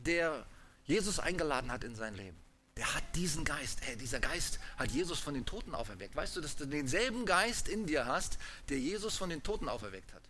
der 0.05 0.47
Jesus 0.85 1.19
eingeladen 1.19 1.71
hat 1.71 1.85
in 1.85 1.95
sein 1.95 2.15
Leben, 2.15 2.37
der 2.77 2.95
hat 2.95 3.05
diesen 3.15 3.45
Geist. 3.45 3.81
Hey, 3.83 3.97
dieser 3.97 4.21
Geist 4.21 4.59
hat 4.77 4.91
Jesus 4.91 5.21
von 5.21 5.35
den 5.35 5.47
Toten 5.47 5.75
auferweckt. 5.75 6.17
Weißt 6.17 6.37
du, 6.37 6.41
dass 6.41 6.57
du 6.57 6.67
denselben 6.67 7.27
Geist 7.27 7.69
in 7.69 7.87
dir 7.87 8.07
hast, 8.07 8.39
der 8.69 8.79
Jesus 8.79 9.17
von 9.17 9.31
den 9.31 9.43
Toten 9.43 9.69
auferweckt 9.69 10.13
hat? 10.13 10.23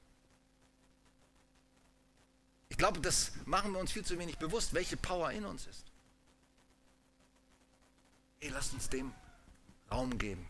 Ich 2.69 2.79
glaube, 2.79 3.01
das 3.01 3.33
machen 3.47 3.73
wir 3.73 3.81
uns 3.81 3.93
viel 3.93 4.05
zu 4.05 4.19
wenig 4.19 4.39
bewusst, 4.39 4.75
welche 4.75 4.97
Power 4.97 5.31
in 5.33 5.45
uns 5.45 5.67
ist. 5.67 5.85
Hey, 8.41 8.51
lasst 8.51 8.73
uns 8.73 8.89
dem 8.89 9.13
Raum 9.91 10.17
geben. 10.19 10.47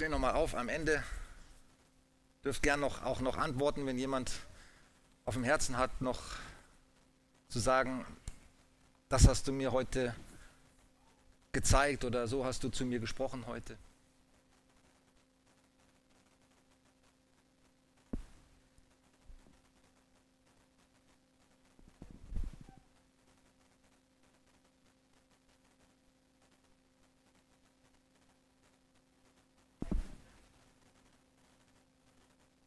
stehen 0.00 0.12
nochmal 0.12 0.32
auf 0.32 0.54
am 0.54 0.70
Ende. 0.70 1.04
Dürft 2.44 2.62
gern 2.62 2.80
noch, 2.80 3.02
auch 3.02 3.20
noch 3.20 3.36
antworten, 3.36 3.86
wenn 3.86 3.98
jemand 3.98 4.32
auf 5.24 5.34
dem 5.34 5.44
Herzen 5.44 5.76
hat, 5.76 6.00
noch 6.00 6.20
zu 7.48 7.58
sagen, 7.58 8.06
das 9.08 9.28
hast 9.28 9.46
du 9.48 9.52
mir 9.52 9.72
heute 9.72 10.14
gezeigt 11.52 12.04
oder 12.04 12.28
so 12.28 12.44
hast 12.44 12.64
du 12.64 12.68
zu 12.70 12.84
mir 12.86 13.00
gesprochen 13.00 13.46
heute. 13.46 13.76